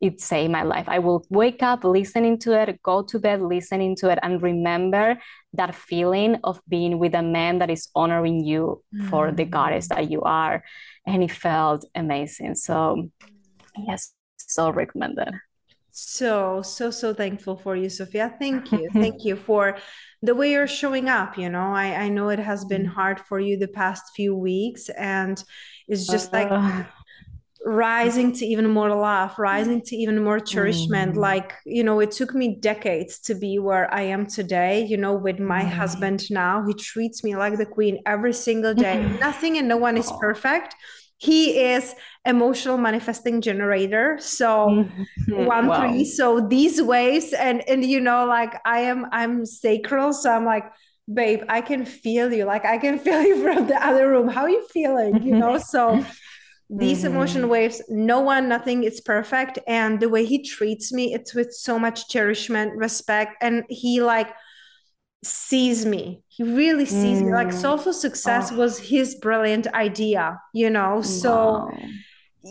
it 0.00 0.20
saved 0.20 0.52
my 0.52 0.62
life. 0.62 0.88
I 0.88 0.98
will 0.98 1.24
wake 1.30 1.62
up 1.62 1.84
listening 1.84 2.38
to 2.40 2.60
it, 2.60 2.82
go 2.82 3.02
to 3.02 3.18
bed 3.18 3.40
listening 3.40 3.96
to 3.96 4.10
it, 4.10 4.18
and 4.22 4.42
remember 4.42 5.18
that 5.54 5.74
feeling 5.74 6.36
of 6.44 6.60
being 6.68 6.98
with 6.98 7.14
a 7.14 7.22
man 7.22 7.58
that 7.60 7.70
is 7.70 7.88
honoring 7.94 8.44
you 8.44 8.82
mm. 8.94 9.08
for 9.08 9.32
the 9.32 9.46
mm. 9.46 9.50
goddess 9.50 9.88
that 9.88 10.10
you 10.10 10.22
are. 10.22 10.62
And 11.06 11.22
it 11.22 11.32
felt 11.32 11.86
amazing. 11.94 12.56
So, 12.56 13.10
yes, 13.86 14.12
so 14.36 14.70
recommended. 14.70 15.34
So, 15.92 16.60
so, 16.60 16.90
so 16.90 17.14
thankful 17.14 17.56
for 17.56 17.74
you, 17.74 17.88
Sophia. 17.88 18.34
Thank 18.38 18.70
you. 18.72 18.90
Thank 18.92 19.24
you 19.24 19.34
for 19.34 19.78
the 20.20 20.34
way 20.34 20.52
you're 20.52 20.66
showing 20.66 21.08
up. 21.08 21.38
You 21.38 21.48
know, 21.48 21.72
I, 21.72 21.94
I 21.94 22.08
know 22.10 22.28
it 22.28 22.38
has 22.38 22.66
been 22.66 22.84
mm. 22.84 22.92
hard 22.92 23.18
for 23.18 23.40
you 23.40 23.56
the 23.56 23.68
past 23.68 24.14
few 24.14 24.36
weeks, 24.36 24.90
and 24.90 25.42
it's 25.88 26.06
just 26.06 26.34
uh, 26.34 26.38
like 26.38 26.86
rising 27.66 28.32
to 28.32 28.46
even 28.46 28.70
more 28.70 28.94
love 28.94 29.36
rising 29.38 29.82
to 29.82 29.96
even 29.96 30.22
more 30.22 30.38
cherishment. 30.38 31.14
Mm. 31.14 31.18
like 31.18 31.52
you 31.64 31.82
know 31.82 31.98
it 31.98 32.12
took 32.12 32.32
me 32.32 32.54
decades 32.60 33.18
to 33.18 33.34
be 33.34 33.58
where 33.58 33.92
i 33.92 34.02
am 34.02 34.24
today 34.24 34.84
you 34.84 34.96
know 34.96 35.12
with 35.12 35.40
my 35.40 35.62
mm. 35.62 35.68
husband 35.68 36.30
now. 36.30 36.64
He 36.66 36.74
treats 36.74 37.24
me 37.24 37.36
like 37.36 37.58
the 37.58 37.66
queen 37.66 38.02
every 38.06 38.32
single 38.32 38.74
day. 38.74 39.02
Nothing 39.20 39.58
and 39.58 39.68
no 39.68 39.76
one 39.76 39.96
is 39.96 40.10
perfect. 40.20 40.74
He 41.18 41.58
is 41.58 41.94
emotional 42.24 42.76
manifesting 42.76 43.40
generator. 43.40 44.18
So 44.20 44.68
mm-hmm. 44.68 45.44
one 45.46 45.66
wow. 45.66 45.80
three 45.80 46.04
so 46.04 46.40
these 46.40 46.80
waves 46.80 47.32
and 47.32 47.66
and 47.68 47.84
you 47.84 48.00
know 48.00 48.26
like 48.26 48.60
i 48.64 48.80
am 48.80 49.06
i'm 49.12 49.46
sacral. 49.46 50.12
So 50.12 50.30
i'm 50.30 50.44
like 50.44 50.64
babe 51.12 51.42
i 51.48 51.60
can 51.60 51.84
feel 51.84 52.32
you. 52.32 52.44
Like 52.44 52.64
i 52.64 52.78
can 52.78 52.98
feel 53.04 53.22
you 53.22 53.42
from 53.42 53.66
the 53.66 53.84
other 53.84 54.08
room. 54.08 54.28
How 54.28 54.42
are 54.42 54.50
you 54.50 54.66
feeling? 54.68 55.22
You 55.22 55.36
know 55.36 55.58
so 55.58 56.04
these 56.68 57.04
mm-hmm. 57.04 57.14
emotion 57.14 57.48
waves 57.48 57.80
no 57.88 58.20
one 58.20 58.48
nothing 58.48 58.82
is 58.82 59.00
perfect 59.00 59.58
and 59.68 60.00
the 60.00 60.08
way 60.08 60.24
he 60.24 60.42
treats 60.42 60.92
me 60.92 61.14
it's 61.14 61.34
with 61.34 61.52
so 61.52 61.78
much 61.78 62.08
cherishment 62.08 62.72
respect 62.76 63.36
and 63.40 63.64
he 63.68 64.02
like 64.02 64.28
sees 65.22 65.86
me 65.86 66.22
he 66.28 66.42
really 66.42 66.84
sees 66.84 67.20
mm. 67.20 67.26
me 67.26 67.32
like 67.32 67.48
mm. 67.48 67.54
soulful 67.54 67.92
success 67.92 68.50
oh. 68.52 68.56
was 68.56 68.78
his 68.78 69.14
brilliant 69.16 69.66
idea 69.74 70.38
you 70.52 70.68
know 70.68 71.00
so 71.02 71.34
wow 71.34 71.70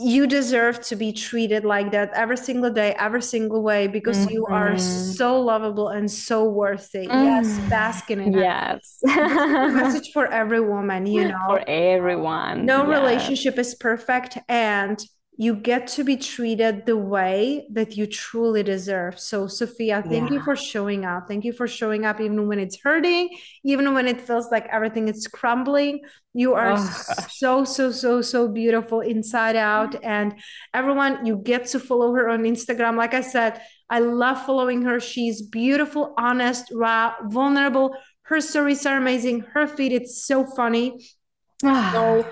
you 0.04 0.28
deserve 0.28 0.82
to 0.82 0.96
be 0.96 1.14
treated 1.14 1.64
like 1.64 1.92
that 1.92 2.12
every 2.14 2.38
single 2.38 2.70
day 2.70 2.94
every 3.00 3.22
single 3.22 3.62
way 3.64 3.88
because 3.88 4.18
mm-hmm. 4.20 4.34
you 4.34 4.46
are 4.48 4.72
mm-hmm. 4.72 5.14
so 5.14 5.40
lovable 5.40 5.90
and 5.90 6.10
so 6.10 6.44
worthy 6.44 7.08
mm. 7.08 7.24
yes 7.24 7.58
bask 7.70 8.12
in 8.12 8.20
it 8.20 8.34
yes 8.34 9.00
message 9.04 10.12
for 10.12 10.28
every 10.28 10.60
woman 10.60 11.06
you 11.06 11.28
know 11.28 11.38
for 11.48 11.64
everyone 11.68 12.66
no 12.66 12.80
yes. 12.80 13.00
relationship 13.00 13.58
is 13.58 13.76
perfect 13.76 14.38
and 14.50 15.00
you 15.38 15.54
get 15.56 15.88
to 15.88 16.04
be 16.04 16.16
treated 16.16 16.86
the 16.86 16.96
way 16.96 17.68
that 17.72 17.98
you 17.98 18.08
truly 18.08 18.64
deserve. 18.64 19.20
So, 19.20 19.48
Sophia, 19.48 20.02
thank 20.02 20.30
yeah. 20.30 20.36
you 20.36 20.42
for 20.42 20.56
showing 20.56 21.04
up. 21.04 21.28
Thank 21.28 21.44
you 21.44 21.52
for 21.52 21.68
showing 21.68 22.06
up 22.06 22.22
even 22.22 22.48
when 22.48 22.58
it's 22.58 22.80
hurting, 22.80 23.30
even 23.64 23.94
when 23.94 24.08
it 24.08 24.22
feels 24.22 24.50
like 24.50 24.66
everything 24.68 25.10
is 25.10 25.28
crumbling. 25.28 26.02
You 26.34 26.54
are 26.54 26.76
oh, 26.78 27.26
so, 27.30 27.66
so, 27.66 27.92
so, 27.92 28.22
so 28.22 28.48
beautiful 28.48 29.02
inside 29.02 29.58
out. 29.58 30.02
And 30.04 30.36
everyone, 30.74 31.26
you 31.26 31.36
get 31.36 31.66
to 31.68 31.80
follow 31.82 32.14
her 32.14 32.30
on 32.30 32.44
Instagram. 32.44 32.96
Like 32.96 33.14
I 33.14 33.22
said, 33.22 33.62
I 33.90 34.00
love 34.00 34.46
following 34.46 34.84
her. 34.84 35.02
She's 35.02 35.42
beautiful, 35.42 36.14
honest, 36.18 36.72
raw, 36.74 37.14
vulnerable. 37.26 37.94
Her 38.24 38.40
stories 38.40 38.86
are 38.86 38.98
amazing. 38.98 39.42
Her 39.54 39.68
feed, 39.68 39.92
it's 39.92 40.26
so 40.26 40.46
funny. 40.46 41.10
so, 41.62 42.26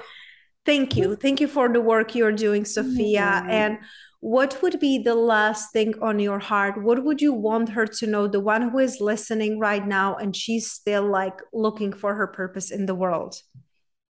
Thank 0.66 0.96
you. 0.96 1.16
Thank 1.16 1.42
you 1.42 1.48
for 1.48 1.72
the 1.72 1.82
work 1.82 2.16
you're 2.16 2.32
doing, 2.32 2.66
Sophia. 2.66 3.22
Mm-hmm. 3.22 3.50
And 3.50 3.78
what 4.22 4.62
would 4.62 4.80
be 4.80 5.00
the 5.00 5.16
last 5.16 5.74
thing 5.74 5.94
on 6.02 6.20
your 6.20 6.40
heart? 6.40 6.82
What 6.82 7.04
would 7.04 7.22
you 7.22 7.34
want 7.34 7.70
her 7.70 7.86
to 7.86 8.08
know, 8.08 8.28
the 8.28 8.40
one 8.40 8.70
who 8.70 8.80
is 8.80 9.02
listening 9.02 9.60
right 9.60 9.86
now 9.86 10.16
and 10.16 10.34
she's 10.34 10.72
still 10.72 11.04
like 11.10 11.38
looking 11.52 11.92
for 11.92 12.16
her 12.16 12.28
purpose 12.28 12.72
in 12.72 12.86
the 12.86 12.96
world? 12.96 13.36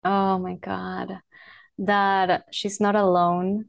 Oh 0.05 0.39
my 0.39 0.57
God. 0.57 1.21
That 1.79 2.47
she's 2.51 2.81
not 2.81 2.97
alone. 2.97 3.67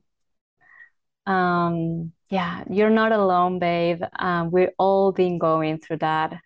Um, 1.27 2.13
yeah, 2.31 2.63
you're 2.69 2.89
not 2.89 3.11
alone, 3.11 3.59
babe. 3.59 4.01
Um, 4.17 4.49
we're 4.49 4.73
all 4.79 5.11
been 5.11 5.37
going 5.37 5.77
through 5.77 5.97
that 5.97 6.41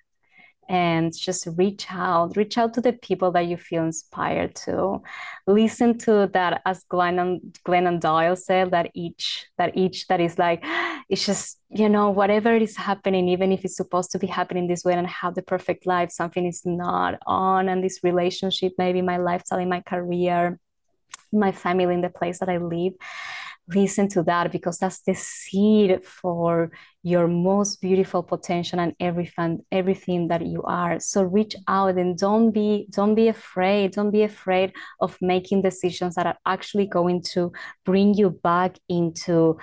and 0.68 1.16
just 1.16 1.48
reach 1.58 1.86
out 1.90 2.36
reach 2.36 2.58
out 2.58 2.74
to 2.74 2.82
the 2.82 2.94
people 2.94 3.32
that 3.32 3.46
you 3.48 3.58
feel 3.58 3.84
inspired 3.84 4.56
to. 4.56 5.02
Listen 5.48 5.98
to 6.00 6.30
that 6.34 6.62
as 6.66 6.84
glennon 6.86 7.40
glennon 7.66 8.00
doyle 8.00 8.36
said 8.36 8.72
that 8.72 8.92
each 8.94 9.48
that 9.58 9.78
each 9.78 10.08
that 10.08 10.20
is 10.20 10.40
like 10.40 10.64
it's 11.10 11.26
just 11.26 11.60
you 11.70 11.90
know 11.90 12.10
whatever 12.10 12.56
is 12.56 12.76
happening 12.76 13.30
even 13.30 13.52
if 13.52 13.64
it's 13.64 13.78
supposed 13.78 14.12
to 14.12 14.20
be 14.20 14.28
happening 14.28 14.68
this 14.68 14.84
way 14.84 14.94
and 14.94 15.08
have 15.08 15.36
the 15.36 15.42
perfect 15.42 15.86
life 15.86 16.12
something 16.12 16.46
is 16.46 16.62
not 16.66 17.20
on. 17.26 17.70
And 17.70 17.84
this 17.84 18.00
relationship 18.04 18.74
maybe 18.78 19.02
my 19.02 19.18
lifestyle 19.18 19.60
in 19.60 19.70
my 19.70 19.82
career 19.82 20.60
my 21.32 21.52
family 21.52 21.94
in 21.94 22.02
the 22.02 22.10
place 22.10 22.40
that 22.40 22.50
i 22.50 22.58
live 22.58 22.94
listen 23.68 24.08
to 24.08 24.22
that 24.24 24.52
because 24.52 24.78
that's 24.78 25.02
the 25.02 25.14
seed 25.14 26.04
for 26.06 26.72
your 27.02 27.28
most 27.28 27.82
beautiful 27.82 28.22
potential 28.22 28.80
and 28.80 28.94
everything 29.00 29.60
everything 29.72 30.28
that 30.28 30.46
you 30.46 30.62
are 30.64 31.00
so 31.00 31.24
reach 31.24 31.56
out 31.68 31.98
and 31.98 32.18
don't 32.18 32.52
be 32.52 32.88
don't 32.92 33.16
be 33.16 33.28
afraid 33.28 33.92
don't 33.92 34.12
be 34.12 34.24
afraid 34.24 34.72
of 35.00 35.18
making 35.20 35.62
decisions 35.62 36.16
that 36.16 36.28
are 36.28 36.38
actually 36.46 36.86
going 36.86 37.22
to 37.22 37.52
bring 37.86 38.14
you 38.14 38.30
back 38.30 38.78
into 38.88 39.58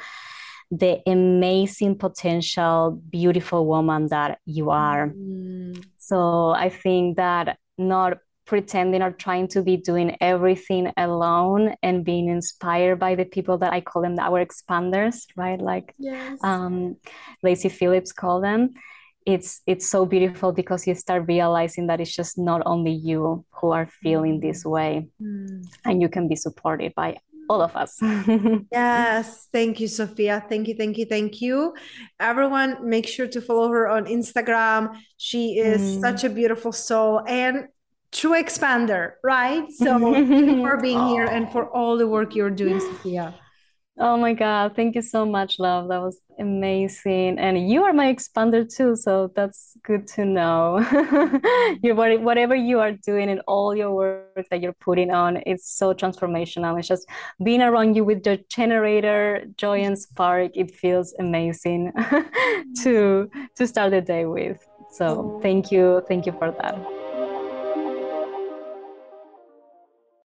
the 0.70 1.00
amazing 1.06 1.96
potential 1.96 3.00
beautiful 3.10 3.66
woman 3.66 4.08
that 4.08 4.38
you 4.46 4.70
are 4.70 5.08
mm. 5.08 5.84
so 5.98 6.50
i 6.50 6.68
think 6.68 7.16
that 7.16 7.56
not 7.78 8.18
pretending 8.46 9.02
or 9.02 9.12
trying 9.12 9.48
to 9.48 9.62
be 9.62 9.76
doing 9.76 10.16
everything 10.20 10.92
alone 10.96 11.74
and 11.82 12.04
being 12.04 12.28
inspired 12.28 12.98
by 12.98 13.14
the 13.14 13.24
people 13.24 13.58
that 13.58 13.72
I 13.72 13.80
call 13.80 14.02
them 14.02 14.18
our 14.18 14.44
expanders, 14.44 15.26
right? 15.36 15.60
Like 15.60 15.94
yes. 15.98 16.38
um, 16.42 16.96
Lacy 17.42 17.68
Phillips 17.68 18.12
called 18.12 18.44
them. 18.44 18.70
It's 19.24 19.60
it's 19.66 19.88
so 19.88 20.04
beautiful 20.04 20.52
because 20.52 20.86
you 20.86 20.96
start 20.96 21.28
realizing 21.28 21.86
that 21.86 22.00
it's 22.00 22.14
just 22.14 22.36
not 22.36 22.62
only 22.66 22.90
you 22.90 23.44
who 23.52 23.70
are 23.70 23.86
feeling 24.02 24.40
this 24.40 24.64
mm. 24.64 24.70
way, 24.70 25.06
mm. 25.22 25.64
and 25.84 26.02
you 26.02 26.08
can 26.08 26.26
be 26.26 26.34
supported 26.34 26.92
by 26.96 27.18
all 27.48 27.62
of 27.62 27.76
us. 27.76 27.98
yes. 28.72 29.48
Thank 29.52 29.78
you, 29.78 29.86
Sophia. 29.86 30.44
Thank 30.48 30.68
you, 30.68 30.74
thank 30.74 30.98
you, 30.98 31.06
thank 31.06 31.40
you. 31.40 31.74
Everyone, 32.18 32.88
make 32.88 33.06
sure 33.06 33.28
to 33.28 33.40
follow 33.40 33.68
her 33.68 33.88
on 33.88 34.06
Instagram. 34.06 34.96
She 35.18 35.58
is 35.58 35.80
mm. 35.80 36.00
such 36.00 36.24
a 36.24 36.30
beautiful 36.30 36.72
soul. 36.72 37.22
And 37.26 37.68
true 38.12 38.32
expander, 38.32 39.14
right? 39.24 39.70
So 39.72 39.98
for 39.98 40.76
being 40.80 41.06
here 41.08 41.24
and 41.24 41.50
for 41.50 41.66
all 41.76 41.96
the 41.96 42.06
work 42.06 42.34
you're 42.34 42.50
doing, 42.50 42.80
Sophia. 42.80 43.34
Oh 43.98 44.16
my 44.16 44.32
God. 44.32 44.74
Thank 44.74 44.94
you 44.94 45.02
so 45.02 45.26
much, 45.26 45.58
love. 45.58 45.88
That 45.88 46.00
was 46.00 46.18
amazing. 46.38 47.38
And 47.38 47.70
you 47.70 47.84
are 47.84 47.92
my 47.92 48.12
expander 48.12 48.66
too. 48.66 48.96
So 48.96 49.30
that's 49.36 49.76
good 49.84 50.06
to 50.08 50.24
know. 50.24 50.78
you 51.82 51.94
whatever 51.94 52.54
you 52.54 52.80
are 52.80 52.92
doing 52.92 53.28
and 53.28 53.42
all 53.46 53.76
your 53.76 53.94
work 53.94 54.46
that 54.50 54.62
you're 54.62 54.72
putting 54.72 55.10
on, 55.10 55.42
it's 55.44 55.70
so 55.70 55.92
transformational. 55.92 56.78
It's 56.78 56.88
just 56.88 57.06
being 57.44 57.60
around 57.60 57.94
you 57.94 58.04
with 58.04 58.24
the 58.24 58.42
generator, 58.48 59.44
joy 59.58 59.80
and 59.80 59.98
spark. 59.98 60.52
It 60.54 60.74
feels 60.74 61.14
amazing 61.18 61.92
to 62.82 63.30
to 63.56 63.66
start 63.66 63.90
the 63.90 64.00
day 64.00 64.24
with. 64.24 64.66
So 64.90 65.38
thank 65.42 65.70
you. 65.70 66.02
Thank 66.08 66.24
you 66.24 66.32
for 66.32 66.50
that. 66.50 67.01